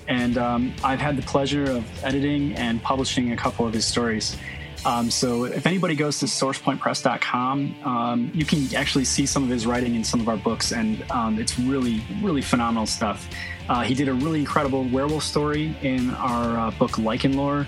[0.07, 4.37] and um, I've had the pleasure of editing and publishing a couple of his stories.
[4.85, 9.65] Um, so if anybody goes to sourcepointpress.com, um, you can actually see some of his
[9.65, 13.27] writing in some of our books, and um, it's really, really phenomenal stuff.
[13.69, 17.67] Uh, he did a really incredible werewolf story in our uh, book Lycan Lore,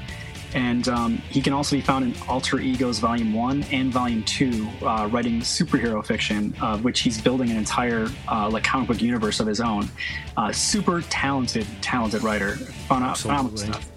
[0.54, 4.68] and um, he can also be found in Alter Egos Volume 1 and Volume 2,
[4.82, 9.40] uh, writing superhero fiction, uh, which he's building an entire uh, like comic book universe
[9.40, 9.90] of his own.
[10.36, 12.54] Uh, super talented, talented writer.
[12.90, 13.92] Pheno- phenomenal stuff.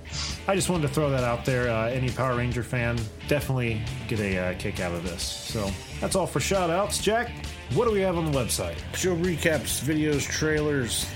[0.49, 1.71] I just wanted to throw that out there.
[1.71, 2.99] Uh, any Power Ranger fan,
[3.29, 5.23] definitely get a uh, kick out of this.
[5.23, 5.71] So
[6.01, 6.99] that's all for shout outs.
[6.99, 7.31] Jack,
[7.75, 8.77] what do we have on the website?
[8.97, 11.07] Show recaps, videos, trailers.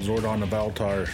[0.00, 1.10] Zordon of Eltar.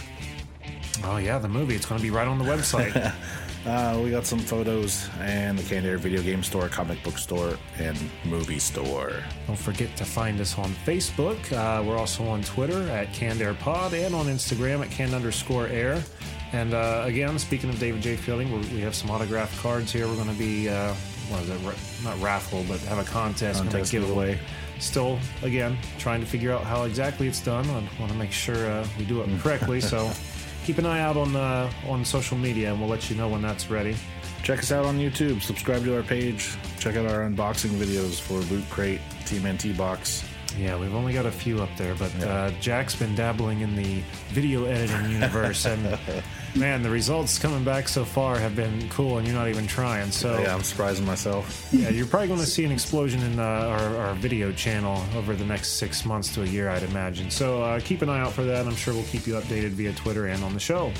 [1.03, 1.75] Oh, yeah, the movie.
[1.75, 3.13] It's going to be right on the website.
[3.65, 7.57] Uh, we got some photos and the Canned Air video game store, comic book store,
[7.79, 9.23] and movie store.
[9.47, 11.39] Don't forget to find us on Facebook.
[11.53, 15.67] Uh, we're also on Twitter at Canned Air Pod and on Instagram at canned underscore
[15.67, 16.03] air.
[16.51, 18.17] And uh, again, speaking of David J.
[18.17, 20.07] Fielding, we're, we have some autographed cards here.
[20.07, 20.93] We're going to be, uh,
[21.29, 22.03] what is it?
[22.03, 23.61] Not raffle, but have a contest.
[23.61, 24.37] Contest give giveaway.
[24.83, 27.65] Still, again, trying to figure out how exactly it's done.
[27.69, 29.79] I want to make sure uh, we do it correctly.
[29.79, 30.11] so
[30.65, 33.41] keep an eye out on uh, on social media, and we'll let you know when
[33.41, 33.95] that's ready.
[34.43, 35.41] Check us out on YouTube.
[35.41, 36.55] Subscribe to our page.
[36.77, 40.25] Check out our unboxing videos for Loot Crate, Team TMNT box.
[40.59, 44.03] Yeah, we've only got a few up there, but uh, Jack's been dabbling in the
[44.29, 45.97] video editing universe, and
[46.55, 50.11] man, the results coming back so far have been cool, and you're not even trying.
[50.11, 51.67] So Yeah, I'm surprising myself.
[51.71, 55.35] yeah, you're probably going to see an explosion in uh, our, our video channel over
[55.35, 57.29] the next six months to a year, I'd imagine.
[57.31, 58.65] So uh, keep an eye out for that.
[58.67, 60.91] I'm sure we'll keep you updated via Twitter and on the show.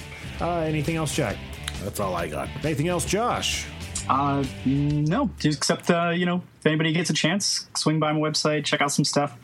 [0.42, 1.38] Uh, anything else, Jack?
[1.84, 2.50] That's all I got.
[2.64, 3.68] Anything else, Josh?
[4.10, 8.66] Uh, no, except uh, you know, if anybody gets a chance, swing by my website,
[8.66, 9.38] check out some stuff.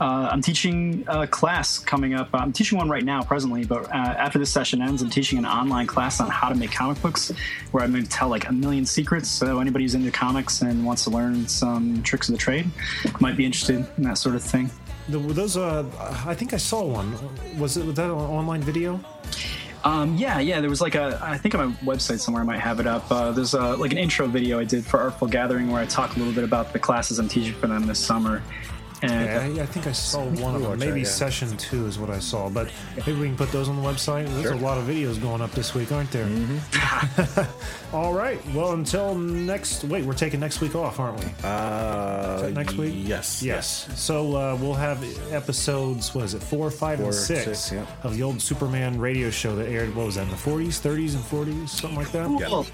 [0.00, 2.30] Uh, I'm teaching a class coming up.
[2.32, 5.44] I'm teaching one right now, presently, but uh, after this session ends, I'm teaching an
[5.44, 7.30] online class on how to make comic books,
[7.70, 9.28] where I'm going to tell like a million secrets.
[9.28, 12.70] So anybody who's into comics and wants to learn some tricks of the trade
[13.20, 14.70] might be interested in that sort of thing.
[15.10, 15.84] The, those, uh,
[16.26, 17.18] I think I saw one.
[17.58, 19.00] Was it was that an online video?
[19.84, 20.60] Um, yeah, yeah.
[20.60, 23.10] There was like a, I think on my website somewhere I might have it up.
[23.10, 26.16] Uh, there's a, like an intro video I did for Artful Gathering where I talk
[26.16, 28.42] a little bit about the classes I'm teaching for them this summer.
[29.02, 30.78] And Yeah, I, I think I saw one of them.
[30.78, 31.04] Maybe that, yeah.
[31.04, 32.48] session two is what I saw.
[32.48, 34.26] But maybe we can put those on the website.
[34.42, 36.28] There's a lot of videos going up this week, aren't there?
[37.92, 38.38] All right.
[38.54, 39.84] Well, until next.
[39.84, 41.30] Wait, we're taking next week off, aren't we?
[41.42, 42.94] Uh, next week?
[42.96, 43.42] Yes.
[43.42, 43.88] Yes.
[43.98, 45.02] So uh, we'll have
[45.32, 46.14] episodes.
[46.14, 46.42] What is it?
[46.42, 47.86] Four, five, Four, and six, six, yeah.
[48.02, 49.94] of the old Superman radio show that aired.
[49.94, 52.26] What was that in the 40s, 30s, and 40s, something like that?
[52.26, 52.40] Cool.
[52.40, 52.64] Yeah,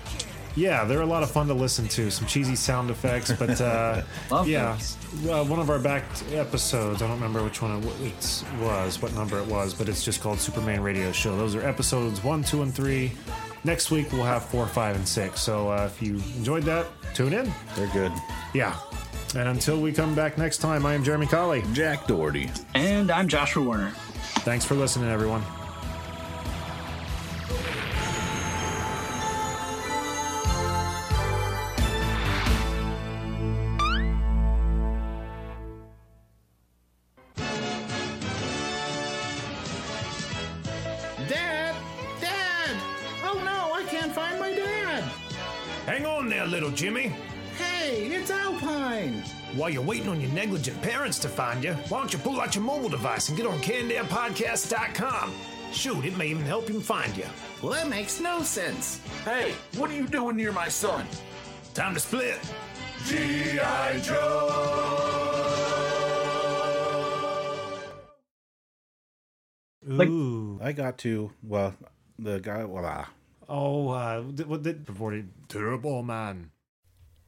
[0.85, 2.11] they're a lot of fun to listen to.
[2.11, 5.29] Some cheesy sound effects, but uh, Love yeah, those.
[5.29, 7.03] uh, one of our back episodes.
[7.03, 10.21] I don't remember which one it it was, what number it was, but it's just
[10.23, 11.37] called Superman Radio Show.
[11.37, 13.13] Those are episodes one, two, and three.
[13.65, 15.41] Next week we'll have four, five, and six.
[15.41, 17.53] So uh, if you enjoyed that, tune in.
[17.75, 18.13] They're good.
[18.55, 18.77] Yeah.
[19.35, 21.65] And until we come back next time, I am Jeremy Colley.
[21.73, 22.49] Jack Doherty.
[22.75, 23.91] And I'm Joshua Werner.
[24.41, 25.43] Thanks for listening, everyone.
[49.07, 49.23] Alpine!
[49.57, 52.55] While you're waiting on your negligent parents to find you, why don't you pull out
[52.55, 55.33] your mobile device and get on CannedAirPodcast.com?
[55.73, 57.27] Shoot, it may even help him find you.
[57.63, 59.01] Well, that makes no sense.
[59.25, 61.07] Hey, what are you doing near my son?
[61.75, 62.39] Time to split.
[63.07, 64.01] G.I.
[64.01, 65.53] Joe!
[69.85, 70.59] Like- Ooh.
[70.63, 71.75] I got to, well,
[72.19, 73.11] the guy, well, ah.
[73.49, 76.51] Oh, uh, what did reported terrible man.